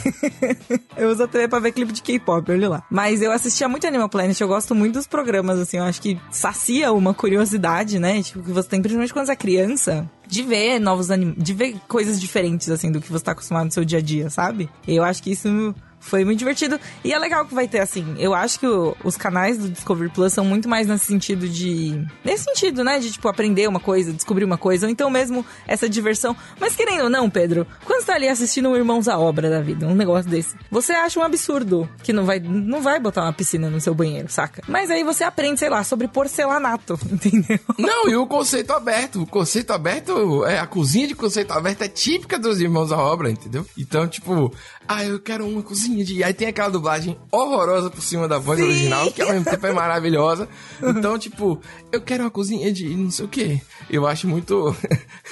[0.98, 2.84] eu uso a TV pra ver clipe de K-pop, olha lá.
[2.92, 6.20] Mas eu assistia muito Animal Planet, eu gosto muito dos programas, assim, eu acho que
[6.32, 8.22] sacia uma curiosidade, né?
[8.22, 11.34] Tipo, que você tem, principalmente quando você é criança, de ver novos anim...
[11.38, 14.30] de ver coisas diferentes, assim, do que você tá acostumado no seu dia a dia,
[14.30, 14.70] sabe?
[14.88, 16.80] Eu acho que isso foi muito divertido.
[17.04, 20.10] E é legal que vai ter, assim, eu acho que o- os canais do Discovery
[20.10, 22.02] Plus são muito mais nesse sentido de.
[22.24, 23.00] Nesse sentido, né?
[23.00, 26.36] De, tipo, aprender uma coisa, descobrir uma coisa, ou então mesmo essa diversão.
[26.60, 29.62] Mas querendo ou não, Pedro, quando você tá ali assistindo um Irmãos à Obra da
[29.62, 33.34] vida, um negócio desse, você acha um absurdo que não vai, não vai botar uma
[33.34, 34.64] piscina no seu banheiro, saca?
[34.68, 37.60] Mas aí você aprende, sei lá, sobre porcelanato, entendeu?
[37.78, 39.22] Não, e o conceito aberto.
[39.22, 43.30] O conceito aberto, é a cozinha de conceito aberto é típica dos irmãos à obra,
[43.30, 43.66] entendeu?
[43.78, 44.54] Então, tipo,
[44.88, 46.24] ah, eu quero uma cozinha de.
[46.24, 48.66] Aí tem aquela dublagem horrorosa por cima da voz Sim.
[48.66, 50.48] original, que ao mesmo tempo é maravilhosa.
[50.82, 51.60] Então, tipo,
[51.92, 53.62] eu quero uma cozinha de não sei o quê.
[53.90, 54.76] Eu acho muito.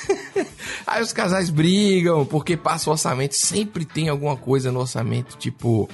[0.86, 5.89] Aí os casais brigam, porque passa o orçamento, sempre tem alguma coisa no orçamento, tipo.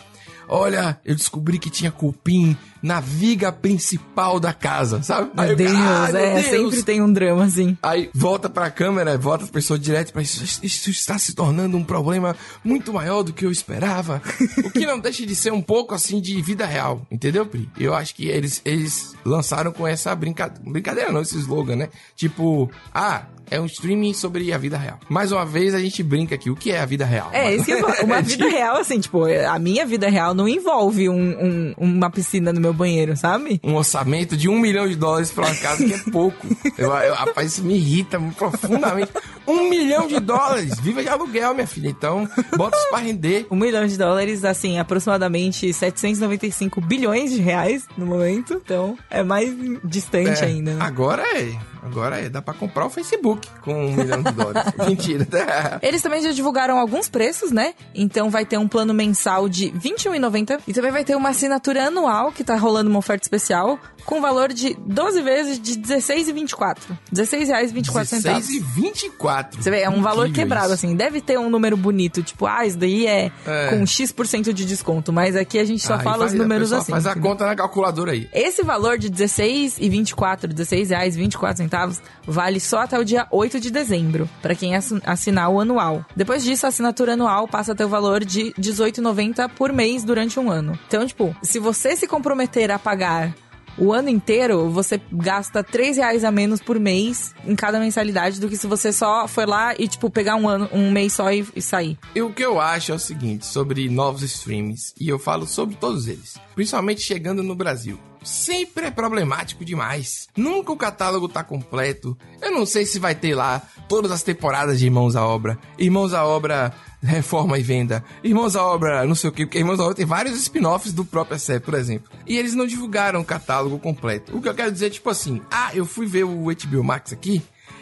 [0.48, 5.32] Olha, eu descobri que tinha cupim na viga principal da casa, sabe?
[5.38, 7.78] Aí Meu eu, Deus, "Ai, meu é, Deus." sempre tem um drama assim.
[7.82, 10.44] Aí volta pra câmera, volta a pessoa direto pra isso.
[10.62, 14.22] Isso está se tornando um problema muito maior do que eu esperava.
[14.66, 17.70] o que não deixa de ser um pouco assim de vida real, entendeu, Pri?
[17.80, 20.62] Eu acho que eles, eles lançaram com essa brincadeira.
[20.70, 21.90] Brincadeira não, esse slogan, né?
[22.18, 25.00] Tipo, ah, é um streaming sobre a vida real.
[25.10, 27.30] Mais uma vez a gente brinca aqui, o que é a vida real?
[27.32, 28.04] É, isso que eu falo.
[28.06, 32.52] Uma vida real, assim, tipo, a minha vida real não envolve um- um- uma piscina
[32.52, 33.60] no meu banheiro, sabe?
[33.64, 36.46] um orçamento de um milhão de dólares pra uma casa que é pouco.
[36.78, 39.12] Eu, eu- rapaz, isso me irrita profundamente.
[39.48, 40.80] Um milhão de dólares.
[40.80, 41.90] Viva de aluguel, minha filha.
[41.90, 43.46] Então, bota isso pra render.
[43.52, 48.62] Um milhão de dólares, assim, aproximadamente 795 bilhões de reais no momento.
[48.64, 49.54] Então, é mais
[49.84, 50.74] distante é, ainda.
[50.74, 50.82] Né?
[50.82, 51.54] Agora é.
[51.82, 52.30] Agora é.
[52.30, 54.64] Dá pra comprar o Facebook com um milhão de dólares.
[54.88, 55.26] Mentira.
[55.26, 55.80] Tá?
[55.84, 57.74] Eles também já divulgaram alguns preços, né?
[57.94, 60.62] Então, vai ter um plano mensal de R$ 21,90.
[60.68, 64.54] E também vai ter uma assinatura anual, que tá rolando uma oferta especial, com valor
[64.54, 66.78] de 12 vezes de 16,24.
[66.90, 68.12] R$ 16,24.
[68.12, 69.33] R$ 16,24?
[69.34, 69.64] 4.
[69.64, 70.74] Você vê, é um valor quebrado, isso.
[70.74, 70.96] assim.
[70.96, 73.68] Deve ter um número bonito, tipo, ah, isso daí é, é.
[73.70, 75.12] com X% de desconto.
[75.12, 76.92] Mas aqui a gente só ah, fala faz, os números assim.
[76.92, 78.30] Faz a conta na calculadora aí.
[78.34, 83.28] Esse valor de 16 e 24, 16 reais 24 centavos, vale só até o dia
[83.32, 86.06] 8 de dezembro, para quem assinar o anual.
[86.16, 90.40] Depois disso, a assinatura anual passa a ter o valor de 18,90 por mês durante
[90.40, 90.78] um ano.
[90.88, 93.34] Então, tipo, se você se comprometer a pagar
[93.78, 98.48] o ano inteiro, você gasta 3 reais a menos por mês em cada mensalidade do
[98.48, 101.46] que se você só for lá e, tipo, pegar um, ano, um mês só e,
[101.56, 101.98] e sair.
[102.16, 105.76] E o que eu acho é o seguinte sobre novos streams, e eu falo sobre
[105.76, 108.00] todos eles, principalmente chegando no Brasil.
[108.24, 110.30] Sempre é problemático demais.
[110.38, 112.18] Nunca o catálogo tá completo.
[112.42, 115.60] Eu não sei se vai ter lá todas as temporadas de Irmãos à Obra.
[115.78, 118.04] Irmãos à Obra Reforma e Venda.
[118.24, 121.04] Irmãos à Obra não sei o que, porque Irmãos à Obra tem vários spin-offs do
[121.04, 122.10] próprio série, por exemplo.
[122.26, 124.36] E eles não divulgaram o catálogo completo.
[124.36, 127.12] O que eu quero dizer é tipo assim, ah, eu fui ver o HBO Max
[127.12, 127.42] aqui,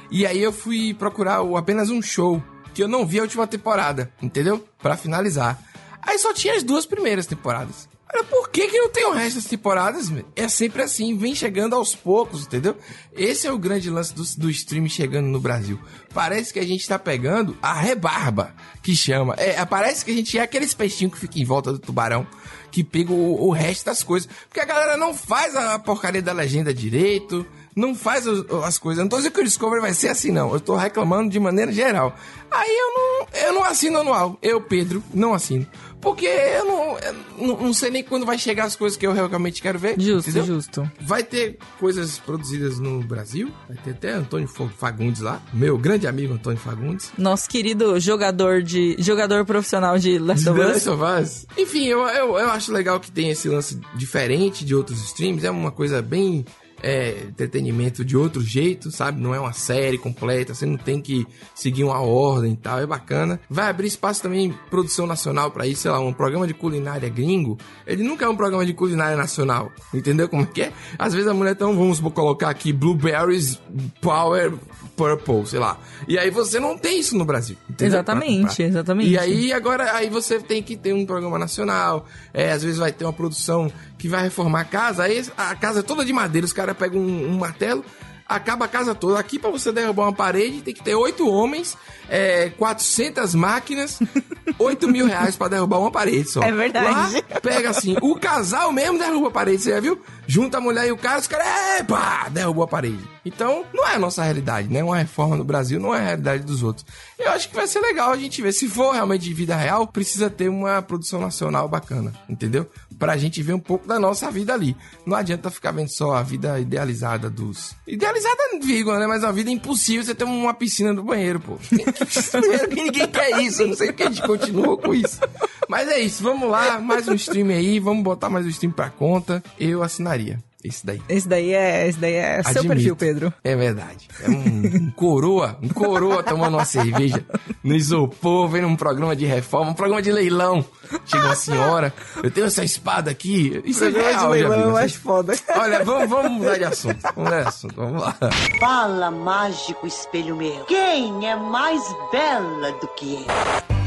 [0.09, 3.45] e aí eu fui procurar o, apenas um show que eu não vi a última
[3.45, 4.65] temporada, entendeu?
[4.81, 5.61] Pra finalizar.
[6.01, 7.87] Aí só tinha as duas primeiras temporadas.
[8.13, 10.11] Olha, por que, que não tem o resto das temporadas?
[10.35, 12.75] É sempre assim, vem chegando aos poucos, entendeu?
[13.15, 15.79] Esse é o grande lance do, do stream chegando no Brasil.
[16.13, 19.35] Parece que a gente tá pegando a rebarba, que chama.
[19.37, 22.27] É, parece que a gente é aqueles peixinhos que fica em volta do tubarão,
[22.69, 24.29] que pega o, o resto das coisas.
[24.47, 28.99] Porque a galera não faz a porcaria da legenda direito, não faz as coisas.
[28.99, 30.53] Eu não tô dizendo que o Discovery vai ser assim, não.
[30.53, 32.15] Eu tô reclamando de maneira geral.
[32.49, 34.37] Aí eu não, eu não assino anual.
[34.41, 35.65] Eu, Pedro, não assino.
[36.01, 39.61] Porque eu não, eu não, sei nem quando vai chegar as coisas que eu realmente
[39.61, 39.95] quero ver.
[39.99, 40.55] Justo, entendeu?
[40.55, 40.91] justo.
[41.01, 43.51] Vai ter coisas produzidas no Brasil.
[43.67, 45.41] Vai ter até Antônio Fa- Fagundes lá.
[45.53, 47.11] Meu grande amigo Antônio Fagundes.
[47.17, 50.67] Nosso querido jogador de jogador profissional de Last of Us.
[50.67, 51.45] Last of Us.
[51.57, 55.45] Enfim, eu, eu, eu acho legal que tem esse lance diferente de outros streams.
[55.45, 56.45] É uma coisa bem
[56.81, 59.21] é, entretenimento de outro jeito, sabe?
[59.21, 62.85] Não é uma série completa, você não tem que seguir uma ordem e tal, é
[62.85, 63.39] bacana.
[63.49, 67.57] Vai abrir espaço também produção nacional pra isso, sei lá, um programa de culinária gringo,
[67.85, 70.73] ele nunca é um programa de culinária nacional, entendeu como é que é?
[70.97, 73.59] Às vezes a mulher, então, vamos colocar aqui Blueberries
[74.01, 74.53] Power
[74.95, 75.79] Purple, sei lá.
[76.07, 77.95] E aí você não tem isso no Brasil, entendeu?
[77.95, 79.09] Exatamente, Pra exatamente.
[79.11, 82.91] E aí agora aí você tem que ter um programa nacional, é, às vezes vai
[82.91, 83.71] ter uma produção
[84.01, 86.99] que vai reformar a casa, aí a casa é toda de madeira, os caras pegam
[86.99, 87.85] um, um martelo,
[88.27, 89.19] acaba a casa toda.
[89.19, 91.77] Aqui pra você derrubar uma parede tem que ter oito homens,
[92.09, 93.99] é, 400 máquinas,
[94.57, 96.41] 8 mil reais pra derrubar uma parede só.
[96.41, 97.15] É verdade.
[97.15, 100.01] Lá, pega assim, o casal mesmo derruba a parede, você já viu?
[100.25, 103.07] Junta a mulher e o cara, os caras, epa, derrubou a parede.
[103.23, 104.83] Então, não é a nossa realidade, né?
[104.83, 106.85] Uma reforma no Brasil não é a realidade dos outros.
[107.19, 108.51] Eu acho que vai ser legal a gente ver.
[108.51, 112.67] Se for realmente de vida real, precisa ter uma produção nacional bacana, entendeu?
[113.01, 114.77] Pra gente ver um pouco da nossa vida ali.
[115.07, 117.75] Não adianta ficar vendo só a vida idealizada dos.
[117.87, 119.07] Idealizada, vírgula, né?
[119.07, 121.55] Mas a vida impossível você ter uma piscina no banheiro, pô.
[121.55, 121.77] Que
[122.75, 123.63] ninguém quer isso.
[123.63, 125.19] Eu não sei porque a gente continua com isso.
[125.67, 128.91] Mas é isso, vamos lá, mais um stream aí, vamos botar mais um stream pra
[128.91, 129.41] conta.
[129.59, 130.37] Eu assinaria.
[130.63, 131.01] Esse daí.
[131.09, 132.67] Esse daí é, esse daí é seu Admito.
[132.67, 133.33] perfil, Pedro.
[133.43, 134.07] É verdade.
[134.23, 137.25] É um, um coroa, um coroa tomando uma cerveja
[137.63, 140.63] no isopor, vendo um programa de reforma, um programa de leilão.
[141.05, 141.93] Chega uma senhora,
[142.23, 143.61] eu tenho essa espada aqui.
[143.65, 144.89] Isso é real, já vi, né?
[144.89, 145.33] foda.
[145.55, 147.01] Olha, vamos, vamos mudar de assunto.
[147.01, 148.15] Vamos mudar de assunto, vamos lá.
[148.59, 150.65] Fala, mágico espelho meu.
[150.65, 151.81] Quem é mais
[152.11, 153.80] bela do que eu?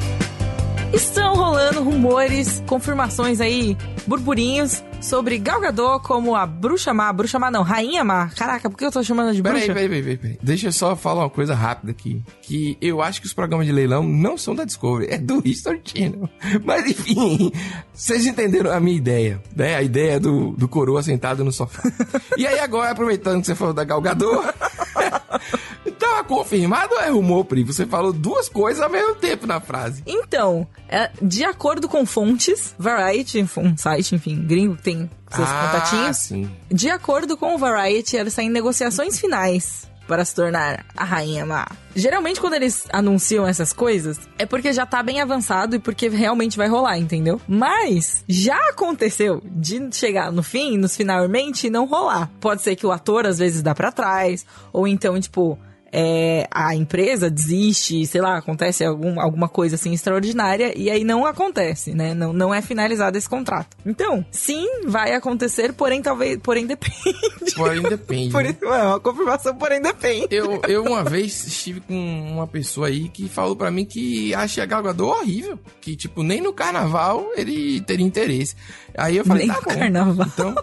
[0.94, 3.76] Estão rolando rumores, confirmações aí,
[4.06, 8.28] burburinhos sobre Gal Gadot como a bruxa má, bruxa má não, rainha má.
[8.28, 9.66] Caraca, por que eu tô chamando de bruxa?
[9.66, 10.38] Peraí, peraí, peraí, peraí.
[10.40, 12.22] Deixa eu só falar uma coisa rápida aqui.
[12.42, 15.82] Que eu acho que os programas de leilão não são da Discovery, é do History
[15.84, 16.30] Channel.
[16.64, 17.50] Mas enfim,
[17.92, 19.74] vocês entenderam a minha ideia, né?
[19.74, 21.82] A ideia do, do coroa sentado no sofá.
[22.38, 24.44] E aí agora, aproveitando que você falou da Gal Gadot...
[26.18, 27.64] É confirmado ou é rumor, Pri?
[27.64, 30.02] Você falou duas coisas ao mesmo tempo na frase.
[30.06, 35.66] Então, é, de acordo com fontes, Variety, um site, enfim, gringo que tem seus ah,
[35.66, 36.50] contatinhos, sim.
[36.70, 41.44] de acordo com o Variety, ela está em negociações finais para se tornar a rainha
[41.46, 41.66] má.
[41.96, 46.56] Geralmente, quando eles anunciam essas coisas, é porque já tá bem avançado e porque realmente
[46.56, 47.40] vai rolar, entendeu?
[47.48, 52.30] Mas já aconteceu de chegar no fim, nos finalmente, e não rolar.
[52.40, 55.58] Pode ser que o ator às vezes dá pra trás, ou então, tipo,
[55.96, 61.24] é, a empresa desiste, sei lá, acontece algum, alguma coisa assim extraordinária e aí não
[61.24, 62.12] acontece, né?
[62.12, 63.76] Não, não é finalizado esse contrato.
[63.86, 67.54] Então, sim, vai acontecer, porém talvez, porém depende.
[67.54, 68.32] Porém depende.
[68.32, 68.50] Por né?
[68.50, 70.26] isso, é uma confirmação, porém depende.
[70.34, 74.64] Eu, eu uma vez estive com uma pessoa aí que falou pra mim que acha
[74.64, 75.56] a Gal Gadot horrível.
[75.80, 78.56] Que, tipo, nem no carnaval ele teria interesse.
[78.96, 79.80] Aí eu falei, Nem tá no bom.
[79.80, 80.26] carnaval.
[80.26, 80.54] Então,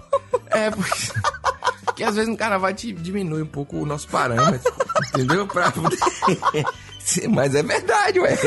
[0.49, 0.91] é, porque...
[2.01, 4.73] Porque às vezes no carnaval te diminui um pouco o nosso parâmetro,
[5.13, 5.45] entendeu?
[5.45, 5.97] Pra poder...
[7.29, 8.37] Mas é verdade, ué.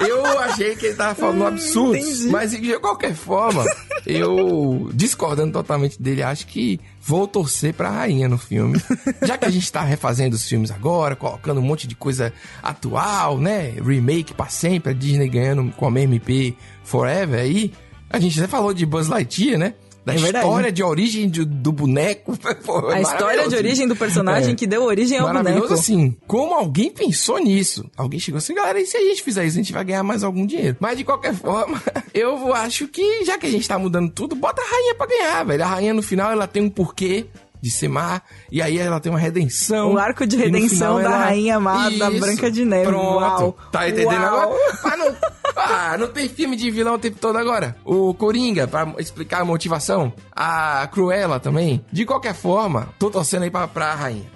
[0.00, 1.98] Eu achei que ele tava falando um absurdo.
[2.30, 3.64] Mas de qualquer forma,
[4.06, 8.80] eu, discordando totalmente dele, acho que vou torcer pra rainha no filme.
[9.22, 12.32] Já que a gente tá refazendo os filmes agora, colocando um monte de coisa
[12.62, 13.74] atual, né?
[13.82, 17.72] Remake pra sempre, a Disney ganhando com a IP Forever aí.
[18.08, 19.74] A gente já falou de Buzz Lightyear, né?
[20.10, 22.36] Da É história de origem do, do boneco.
[22.64, 24.54] Pô, A história de origem do personagem É.
[24.56, 25.74] que deu origem ao Maravilhoso boneco.
[25.80, 26.16] assim.
[26.26, 27.84] Como alguém pensou nisso?
[27.96, 30.22] Alguém chegou assim, galera, e se a gente fizer isso, a gente vai ganhar mais
[30.24, 30.76] algum dinheiro.
[30.80, 31.80] Mas de qualquer forma,
[32.14, 35.44] eu acho que, já que a gente tá mudando tudo, bota a rainha pra ganhar,
[35.44, 35.62] velho.
[35.64, 37.26] A rainha no final, ela tem um porquê
[37.62, 39.92] de ser má, e aí ela tem uma redenção.
[39.92, 42.10] O arco de redenção da ela- rainha má da.
[42.10, 42.86] Branca de Neve.
[42.86, 43.16] Pronto.
[43.20, 43.58] Uau.
[43.70, 44.42] Tá entendendo Uau.
[44.54, 44.78] agora?
[44.82, 45.16] Mas não,
[45.56, 47.76] ah, não tem filme de vilão o tempo todo agora.
[47.84, 50.12] O Coringa, pra explicar a motivação.
[50.34, 51.84] A Cruella também.
[51.92, 54.30] De qualquer forma, tô torcendo aí pra, pra rainha.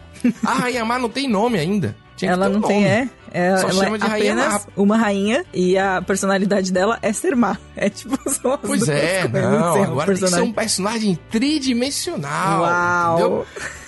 [0.44, 1.96] A rainha má não tem nome ainda.
[2.16, 2.94] Tinha que Ela não tem, nome.
[2.94, 3.08] é?
[3.35, 7.12] É, Só ela chama de é rainha apenas uma rainha e a personalidade dela é
[7.12, 7.59] ser má.
[7.76, 12.62] É tipo, são as Pois é, não, assim, agora tem que ser um personagem tridimensional,
[12.62, 13.18] Uau.
[13.18, 13.47] entendeu?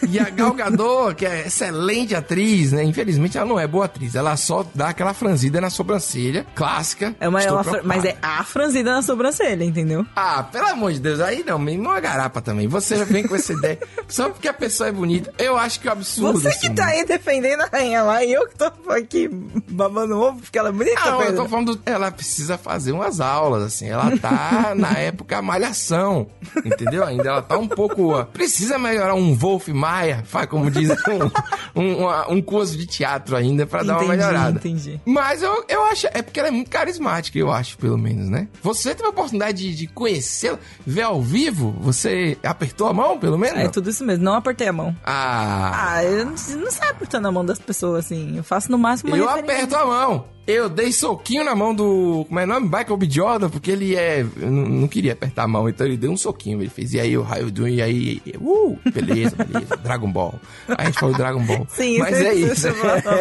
[0.09, 2.83] E a Gal Gadot, que é excelente atriz, né?
[2.83, 7.15] Infelizmente ela não é boa atriz, ela só dá aquela franzida na sobrancelha, clássica.
[7.21, 10.05] É uma, Estou ela, mas é a franzida na sobrancelha, entendeu?
[10.17, 12.67] Ah, pelo amor de Deus, aí não, mesmo uma garapa também.
[12.67, 13.79] Você já vem com essa ideia.
[14.09, 15.33] Só porque a pessoa é bonita.
[15.39, 16.41] Eu acho que é um absurdo.
[16.41, 19.29] Você que tá aí defendendo a rainha lá e eu que tô aqui
[19.71, 21.43] babando ovo porque ela é bonita, Não, eu Pedro.
[21.43, 23.89] tô falando, ela precisa fazer umas aulas, assim.
[23.89, 26.27] Ela tá na época malhação,
[26.65, 27.05] entendeu?
[27.05, 28.25] Ainda ela tá um pouco.
[28.33, 30.91] Precisa melhorar um Wolf Maia, como diz,
[31.75, 34.59] um, um, um curso de teatro ainda pra dar uma melhorada.
[34.59, 35.01] entendi.
[35.05, 38.49] Mas eu, eu acho, é porque ela é muito carismática, eu acho, pelo menos, né?
[38.63, 41.75] Você teve a oportunidade de, de conhecê-la, ver ao vivo?
[41.81, 43.59] Você apertou a mão, pelo menos?
[43.59, 44.95] É tudo isso mesmo, não apertei a mão.
[45.05, 48.37] Ah, Ah, eu não, não sai apertando a mão das pessoas assim.
[48.37, 49.65] Eu faço no máximo uma Eu referência.
[49.65, 50.36] aperto a mão.
[50.47, 52.25] Eu dei soquinho na mão do.
[52.29, 52.67] Como é o nome?
[52.67, 53.09] Michael B.
[53.11, 54.21] Jordan, porque ele é.
[54.21, 56.61] eu não, não queria apertar a mão, então ele deu um soquinho.
[56.63, 57.67] Ele fez, e aí, o raio do.
[57.67, 58.23] E aí.
[58.41, 59.77] Uh, beleza, beleza.
[59.79, 60.35] Dragon Ball.
[60.69, 61.67] Aí a gente falou Dragon Ball.
[61.69, 62.73] Sim, Mas você- é isso.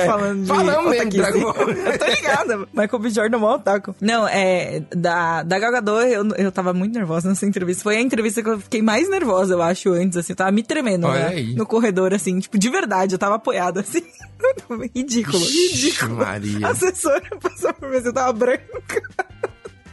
[0.06, 1.18] falando de Falamos mesmo, otaquice.
[1.18, 1.56] Dragon Ball.
[1.86, 2.58] Eu tô ligada.
[2.74, 3.10] Michael B.
[3.10, 3.96] Jordan é mó otaku.
[4.00, 4.84] Não, é...
[4.96, 7.84] Da, da Gal Gadot, eu, eu tava muito nervosa nessa entrevista.
[7.84, 10.34] Foi a entrevista que eu fiquei mais nervosa, eu acho, antes, assim.
[10.34, 11.28] Eu tava me tremendo, Olha né?
[11.30, 11.56] aí.
[11.56, 12.40] No corredor, assim.
[12.40, 14.04] Tipo, de verdade, eu tava apoiada, assim.
[14.96, 16.16] ridículo, Ixi, ridículo.
[16.18, 16.68] Maria.
[17.42, 19.02] passou por mim, eu tava branca.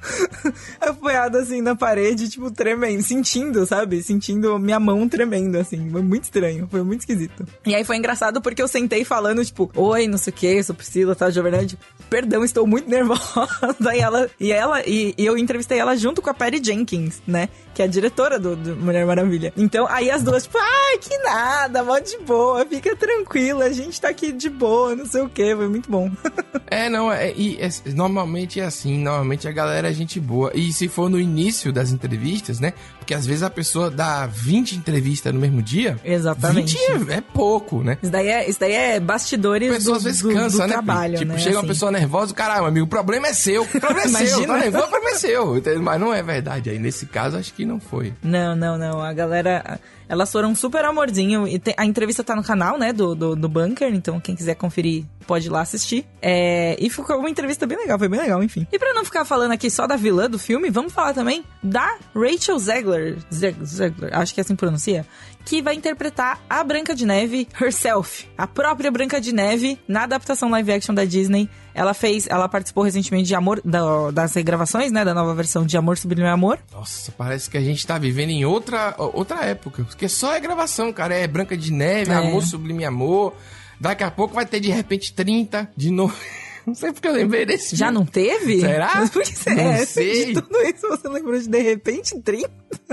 [0.80, 4.02] apoiada assim na parede, tipo, tremendo, sentindo, sabe?
[4.02, 5.90] Sentindo minha mão tremendo, assim.
[5.90, 7.46] Foi muito estranho, foi muito esquisito.
[7.64, 10.74] E aí foi engraçado porque eu sentei falando, tipo, oi, não sei o que, sou
[10.74, 11.78] Priscila, tá, Giovernante?
[12.12, 13.48] Perdão, estou muito nervosa.
[13.96, 17.48] e ela, e ela, e, e eu entrevistei ela junto com a Patty Jenkins, né?
[17.72, 19.50] Que é a diretora do, do Mulher Maravilha.
[19.56, 23.98] Então, aí as duas, tipo, ai, que nada, mó de boa, fica tranquila, a gente
[23.98, 26.10] tá aqui de boa, não sei o que, foi muito bom.
[26.72, 30.50] É, não, é, e é- normalmente é assim, normalmente a galera é gente boa.
[30.54, 32.72] E se for no início das entrevistas, né?
[33.02, 35.98] Porque às vezes a pessoa dá 20 entrevistas no mesmo dia.
[36.04, 36.76] Exatamente.
[36.96, 37.98] 20 é, é pouco, né?
[38.02, 40.66] Isso daí é, isso daí é bastidores A pessoa do, às vezes do- do cansa,
[40.66, 40.72] né?
[40.74, 41.38] trabalho, tipo, né?
[41.38, 41.68] chega uma assim.
[41.68, 43.62] pessoa nervosa, caralho, amigo, o problema é seu.
[43.62, 45.62] O problema é seu, tá nervoso, o problema é seu.
[45.82, 46.70] Mas não é verdade.
[46.70, 48.12] Aí nesse caso, acho que não foi.
[48.22, 49.00] Não, não, não.
[49.00, 49.80] A galera.
[50.12, 51.48] Elas foram super amorzinho.
[51.48, 52.92] E a entrevista tá no canal, né?
[52.92, 53.94] Do, do, do Bunker.
[53.94, 56.04] Então, quem quiser conferir, pode ir lá assistir.
[56.20, 58.66] É, e ficou uma entrevista bem legal, foi bem legal, enfim.
[58.70, 61.96] E pra não ficar falando aqui só da vilã do filme, vamos falar também da
[62.14, 63.16] Rachel Zegler.
[63.32, 65.06] Zeg- Zegler, acho que assim pronuncia.
[65.46, 68.28] Que vai interpretar a Branca de Neve herself.
[68.36, 71.48] A própria Branca de Neve na adaptação live action da Disney.
[71.74, 75.04] Ela fez, ela participou recentemente de Amor, da- das regravações, né?
[75.04, 76.58] Da nova versão de Amor Sublime Amor.
[76.72, 79.84] Nossa, parece que a gente tá vivendo em outra, outra época.
[79.84, 81.14] Porque só é gravação, cara.
[81.14, 82.14] É Branca de Neve, É.
[82.14, 83.34] Amor Sublime Amor.
[83.80, 86.14] Daqui a pouco vai ter de repente 30 de novo.
[86.66, 87.74] Não sei porque eu lembrei desse.
[87.74, 88.60] Já não teve?
[88.60, 88.92] Será?
[88.96, 89.84] Mas por que você Não é?
[89.84, 90.26] sei.
[90.34, 92.50] De tudo isso você lembrou de de repente 30?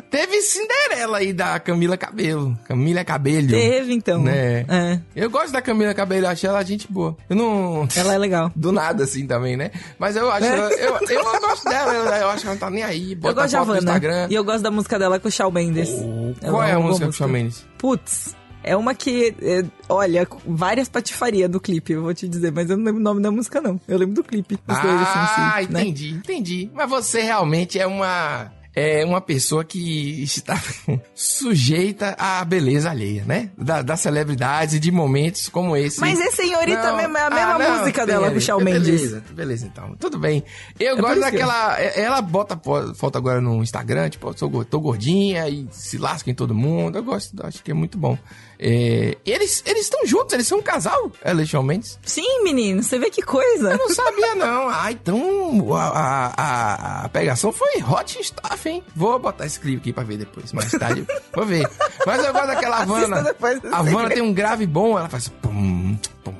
[0.09, 2.57] Teve Cinderela aí da Camila Cabelo.
[2.65, 3.49] Camila Cabelho.
[3.49, 4.23] Teve, então.
[4.23, 4.65] Né?
[4.67, 4.99] É.
[5.15, 7.15] Eu gosto da Camila Cabello, eu acho ela gente boa.
[7.29, 7.87] Eu não.
[7.95, 8.51] Ela é legal.
[8.55, 9.71] Do nada, assim, também, né?
[9.97, 10.45] Mas eu acho.
[10.45, 10.57] É.
[10.57, 13.11] Eu, eu, eu gosto dela, eu, eu acho que ela não tá nem aí.
[13.11, 14.27] eu Bota gosto de Havana.
[14.29, 15.89] E eu gosto da música dela com o Shawn Mendes.
[15.89, 17.65] Eu Qual é a amo música com o Shawn Mendes?
[17.77, 18.38] Putz.
[18.63, 22.75] É uma que, é, olha, várias patifarias do clipe, eu vou te dizer, mas eu
[22.77, 23.79] não lembro o nome da música, não.
[23.87, 24.55] Eu lembro do clipe.
[24.55, 25.81] Os dois, assim, Ah, assim, né?
[25.81, 26.69] entendi, entendi.
[26.73, 28.51] Mas você realmente é uma.
[28.75, 30.61] É uma pessoa que está
[31.15, 33.49] sujeita à beleza alheia, né?
[33.57, 35.99] Da, das celebridades e de momentos como esse.
[35.99, 38.85] Mas esse senhorita mesmo é a Ah, mesma não, música dela Shawn Mendes.
[39.01, 39.95] Beleza, beleza, então.
[39.99, 40.43] Tudo bem.
[40.79, 41.79] Eu por gosto que daquela.
[41.79, 42.59] é- Ela bota
[42.95, 46.97] foto agora no Instagram, tipo, sou, tô gordinha e se lasca em todo mundo.
[46.97, 48.17] Eu gosto, acho que é muito bom.
[48.61, 51.97] É, eles eles estão juntos, eles são um casal, ela e Shawn Mendes.
[52.03, 53.71] Sim, menino, você vê que coisa.
[53.71, 54.67] Eu não sabia, não.
[54.69, 58.58] Ah, então a, a, a, a pegação foi hot stuff,
[58.95, 61.05] Vou botar esse clipe aqui pra ver depois, mais tarde.
[61.33, 61.67] Vou ver.
[62.05, 63.35] Mas eu gosto daquela Havana.
[63.71, 65.97] A Havana tem um grave bom, ela faz pum,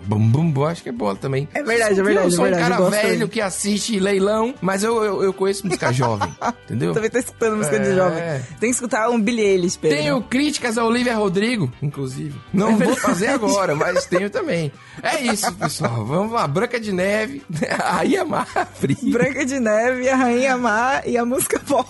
[0.09, 0.65] bum, bum, bum.
[0.65, 1.47] Acho que é boa também.
[1.53, 3.27] É verdade, é verdade, Eu sou é verdade, um cara velho também.
[3.27, 6.29] que assiste leilão, mas eu, eu, eu conheço música jovem,
[6.65, 6.93] entendeu?
[6.93, 7.95] Também tô escutando música de É.
[7.95, 8.21] jovem.
[8.59, 9.97] Tem que escutar um Billy Eilish, Pedro.
[9.97, 12.39] Tenho críticas a Olivia Rodrigo, inclusive.
[12.53, 14.71] Não vou fazer agora, mas tenho também.
[15.03, 16.05] É isso, pessoal.
[16.05, 16.47] Vamos lá.
[16.47, 17.41] Branca de Neve,
[17.83, 19.11] a Iamar Frio.
[19.11, 21.89] Branca de Neve, a Rainha Má e a música pop.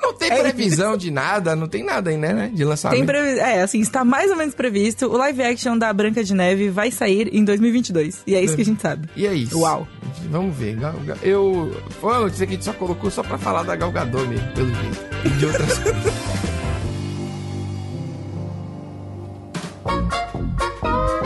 [0.00, 2.50] Não tem É previsão de nada, não tem nada aí, né?
[2.52, 2.98] De lançamento.
[2.98, 3.38] Tem previ...
[3.40, 5.06] É, assim, está mais ou menos previsto.
[5.06, 8.22] O live action da Branca de Neve vai sair em 2022.
[8.26, 9.08] E é isso que a gente sabe.
[9.16, 9.58] E é isso.
[9.58, 9.86] Uau.
[10.30, 10.76] Vamos ver.
[11.22, 11.74] Eu.
[12.00, 14.74] Foi uma notícia que a gente só colocou só pra falar da Galgador mesmo, pelo
[14.74, 15.06] jeito.
[15.24, 16.04] E de outras coisas.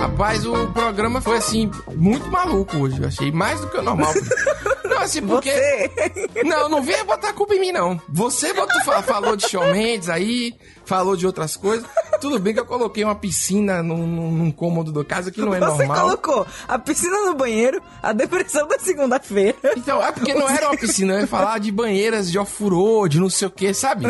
[0.01, 3.01] Rapaz, o programa foi assim, muito maluco hoje.
[3.01, 4.13] Eu achei mais do que o normal.
[4.85, 5.51] Não, assim, porque.
[5.51, 6.43] Você.
[6.45, 8.01] Não, não venha botar a culpa em mim, não.
[8.09, 10.53] Você botou, fa- falou de Shawn Mendes aí,
[10.85, 11.87] falou de outras coisas.
[12.21, 15.61] Tudo bem que eu coloquei uma piscina num, num- cômodo da casa que não é
[15.61, 16.01] Você normal.
[16.09, 19.57] colocou a piscina no banheiro, a depressão da segunda-feira.
[19.77, 23.21] Então, é porque não era uma piscina, eu ia falar de banheiras de ofurô, de
[23.21, 24.07] não sei o que, sabe?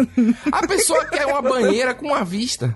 [0.51, 2.75] A pessoa quer uma banheira com uma vista.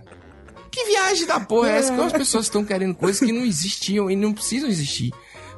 [0.74, 1.94] Que viagem da porra é essa?
[1.94, 5.12] Que as pessoas estão querendo coisas que não existiam e não precisam existir.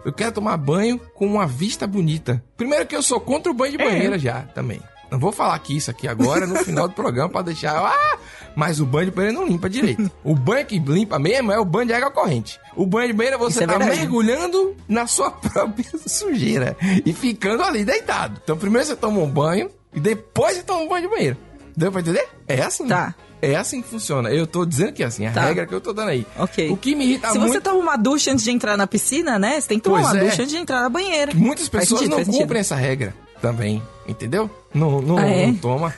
[0.04, 2.44] Eu quero tomar banho com uma vista bonita.
[2.54, 4.78] Primeiro que eu sou contra o banho de banheira já, também.
[5.10, 7.78] Não vou falar aqui isso aqui agora no final do programa pra deixar.
[7.78, 8.18] Ah!
[8.54, 10.10] Mas o banho de banheira não limpa direito.
[10.22, 12.60] O banho que limpa mesmo é o banho de água corrente.
[12.76, 17.62] O banho de banheira você Isso é tá mergulhando na sua própria sujeira e ficando
[17.62, 18.38] ali deitado.
[18.44, 21.38] Então primeiro você toma um banho e depois você toma um banho de banheira.
[21.74, 22.28] Deu pra entender?
[22.46, 22.86] É assim.
[22.86, 23.14] Tá.
[23.42, 24.30] É assim que funciona.
[24.30, 25.42] Eu tô dizendo que é assim, a Tá.
[25.42, 26.26] regra que eu tô dando aí.
[26.38, 26.70] Ok.
[26.70, 27.52] O que me irrita Se muito...
[27.52, 29.60] você toma uma ducha antes de entrar na piscina, né?
[29.60, 30.24] Você tem que tomar Pois uma é.
[30.24, 31.32] ducha antes de entrar na banheira.
[31.34, 32.40] Muitas pessoas sentido, não faz sentido.
[32.42, 34.50] cumprem essa regra também, entendeu?
[34.74, 35.46] Não, não, Ah, é?
[35.48, 35.94] não toma.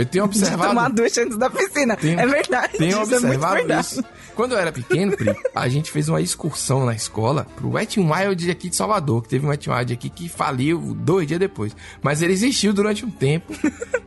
[0.00, 0.68] Eu tenho De observado.
[0.70, 1.96] tomar ducha antes da piscina.
[1.96, 2.78] Tenho- é verdade.
[2.78, 3.86] Tenho é observado verdade.
[3.86, 4.04] isso.
[4.34, 8.10] Quando eu era pequeno, Pri, a gente fez uma excursão na escola pro Wet n
[8.10, 11.38] Wild aqui de Salvador, que teve um Wet n Wild aqui que faliu dois dias
[11.38, 11.76] depois.
[12.02, 13.52] Mas ele existiu durante um tempo.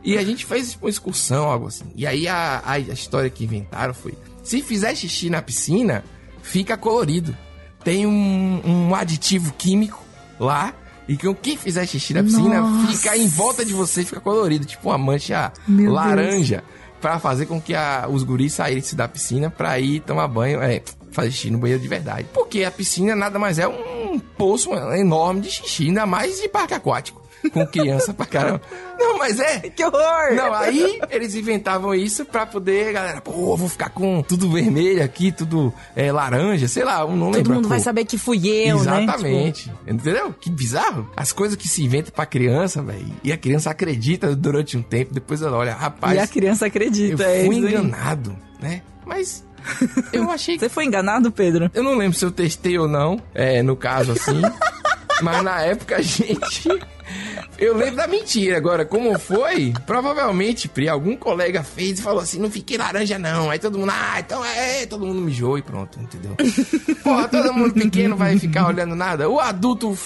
[0.02, 1.84] e a gente fez uma excursão, algo assim.
[1.94, 6.02] E aí a, a, a história que inventaram foi: se fizer xixi na piscina,
[6.42, 7.36] fica colorido.
[7.84, 10.02] Tem um, um aditivo químico
[10.40, 10.72] lá.
[11.08, 12.92] E que o que fizer xixi na piscina Nossa.
[12.92, 16.64] fica em volta de você, fica colorido, tipo uma mancha Meu laranja
[17.00, 20.80] pra fazer com que a- os guris saíssem da piscina pra ir tomar banho, é,
[21.12, 22.26] fazer xixi no banheiro de verdade.
[22.32, 26.72] Porque a piscina nada mais é um poço enorme de xixi, ainda mais de parque
[26.72, 27.22] aquático.
[27.52, 28.62] Com criança pra caramba.
[29.04, 29.58] Não, mas é.
[29.74, 30.34] Que horror!
[30.34, 35.30] Não, aí eles inventavam isso pra poder, galera, pô, vou ficar com tudo vermelho aqui,
[35.32, 37.52] tudo é, laranja, sei lá, não Todo lembro.
[37.52, 39.02] a mundo vai saber que fui eu, né?
[39.02, 39.70] Exatamente.
[39.86, 40.32] Entendeu?
[40.32, 41.10] Que bizarro.
[41.16, 43.06] As coisas que se inventam pra criança, velho.
[43.22, 46.64] E a criança acredita durante um tempo, depois ela olha, Tipo, rapaz, e a criança
[46.64, 47.22] eu acredita.
[47.24, 47.74] é fui aí.
[47.74, 48.82] enganado, né?
[49.06, 49.44] Mas
[50.12, 50.60] eu achei que.
[50.60, 51.70] Você foi enganado, Pedro?
[51.74, 54.40] Eu não lembro se eu testei ou não, é, no caso assim.
[55.22, 56.68] mas na época a gente.
[57.58, 58.56] Eu lembro da mentira.
[58.56, 59.72] Agora, como foi?
[59.86, 63.50] Provavelmente, Pri, algum colega fez e falou assim: não fiquei laranja, não.
[63.50, 66.34] Aí todo mundo, ah, então é, todo mundo mijou e pronto, entendeu?
[67.02, 69.28] Porra, todo mundo pequeno vai ficar olhando nada.
[69.28, 69.96] O adulto,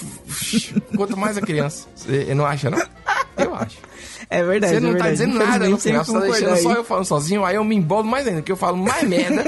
[0.95, 1.87] quanto mais a criança.
[1.95, 2.79] Você não acha, não?
[3.37, 3.77] Eu acho.
[4.29, 4.73] É verdade.
[4.75, 5.11] Você não é tá verdade.
[5.11, 7.75] dizendo nada no final, você tá deixando só concordar eu falando sozinho, aí eu me
[7.75, 9.43] embolo mais ainda, porque eu falo mais merda,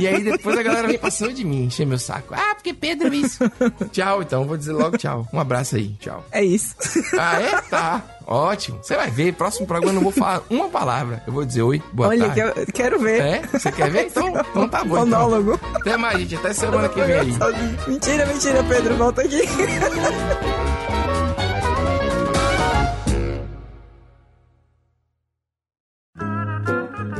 [0.00, 2.34] e aí depois a galera vem pra cima de mim, encher meu saco.
[2.34, 3.38] Ah, porque Pedro isso.
[3.90, 5.26] tchau, então, vou dizer logo tchau.
[5.32, 6.24] Um abraço aí, tchau.
[6.30, 6.42] aí.
[6.42, 6.74] É isso.
[7.18, 7.60] Ah, é?
[7.62, 8.02] Tá.
[8.26, 8.78] Ótimo.
[8.80, 11.20] Você vai ver, próximo programa eu não vou falar uma palavra.
[11.26, 12.34] Eu vou dizer oi, boa Olha, tarde.
[12.34, 13.20] quero, quero ver.
[13.20, 13.42] É?
[13.52, 14.06] Você quer ver?
[14.06, 15.04] Então, então tá bom.
[15.04, 15.06] Então.
[15.06, 15.60] Monólogo.
[15.74, 16.36] Até mais, gente.
[16.36, 17.34] Até semana que vem aí.
[17.88, 19.40] Mentira, mentira, Pedro, volta aqui.